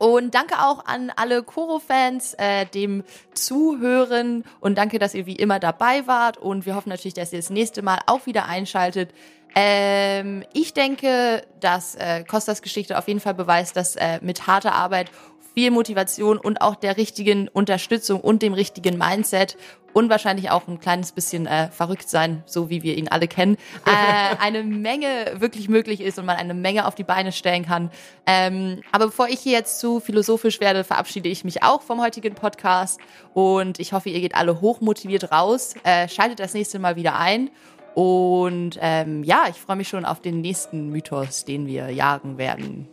Und 0.06 0.36
danke 0.36 0.60
auch 0.60 0.86
an 0.86 1.12
alle 1.16 1.42
Koro-Fans, 1.42 2.36
äh, 2.36 2.68
dem 2.68 3.04
Zuhören 3.34 4.44
und 4.60 4.78
danke, 4.78 5.00
dass 5.00 5.16
ihr 5.16 5.26
wie 5.26 5.36
immer 5.36 5.60
dabei 5.60 6.06
wart 6.06 6.38
und 6.38 6.68
wir 6.68 6.76
hoffen 6.76 6.90
natürlich, 6.90 7.16
dass 7.16 7.34
ihr 7.34 7.40
das 7.40 7.50
nächste 7.50 7.82
Mal 7.82 7.98
auch 8.06 8.28
wieder 8.28 8.46
einschaltet. 8.46 9.10
Ähm, 9.56 10.44
ich 10.54 10.76
denke, 10.76 11.42
dass 11.60 11.96
äh, 11.96 12.24
Kostas 12.24 12.62
Geschichte 12.62 13.00
auf 13.00 13.08
jeden 13.08 13.20
Fall 13.20 13.34
beweist, 13.34 13.76
dass 13.78 13.96
äh, 13.96 14.20
mit 14.22 14.46
harter 14.46 14.74
Arbeit, 14.76 15.10
viel 15.56 15.72
Motivation 15.72 16.38
und 16.38 16.62
auch 16.62 16.76
der 16.76 16.98
richtigen 16.98 17.48
Unterstützung 17.48 18.22
und 18.22 18.44
dem 18.44 18.54
richtigen 18.54 19.00
Mindset 19.00 19.58
und 19.96 20.10
wahrscheinlich 20.10 20.52
auch 20.52 20.68
ein 20.68 20.82
kleines 20.82 21.14
bisschen 21.14 21.48
äh, 21.48 21.70
verrückt 21.70 22.10
sein, 22.10 22.44
so 22.46 22.70
wie 22.70 22.84
wir 22.84 22.98
ihn 22.98 23.08
alle 23.08 23.30
kennen, 23.30 23.56
äh, 23.86 24.36
eine 24.42 24.62
Menge 24.62 25.08
wirklich 25.36 25.70
möglich 25.70 26.02
ist 26.02 26.20
und 26.20 26.26
man 26.26 26.36
eine 26.36 26.54
Menge 26.54 26.86
auf 26.86 26.96
die 26.96 27.06
Beine 27.06 27.32
stellen 27.32 27.66
kann. 27.66 27.90
Ähm, 28.28 28.82
aber 28.92 29.06
bevor 29.06 29.30
ich 29.30 29.40
hier 29.40 29.54
jetzt 29.54 29.80
zu 29.80 30.02
philosophisch 30.02 30.60
werde, 30.60 30.84
verabschiede 30.84 31.30
ich 31.30 31.46
mich 31.46 31.64
auch 31.64 31.82
vom 31.82 32.02
heutigen 32.02 32.36
Podcast 32.36 33.00
und 33.34 33.80
ich 33.80 33.94
hoffe, 33.94 34.10
ihr 34.10 34.20
geht 34.20 34.36
alle 34.36 34.60
hochmotiviert 34.60 35.32
raus. 35.32 35.76
Äh, 35.86 36.10
schaltet 36.10 36.42
das 36.42 36.54
nächste 36.54 36.78
Mal 36.78 36.98
wieder 36.98 37.18
ein. 37.18 37.50
Und 37.94 38.78
ähm, 38.82 39.24
ja, 39.24 39.46
ich 39.50 39.56
freue 39.56 39.78
mich 39.78 39.88
schon 39.88 40.04
auf 40.04 40.20
den 40.20 40.42
nächsten 40.42 40.90
Mythos, 40.90 41.46
den 41.46 41.68
wir 41.68 41.90
jagen 41.90 42.38
werden. 42.38 42.90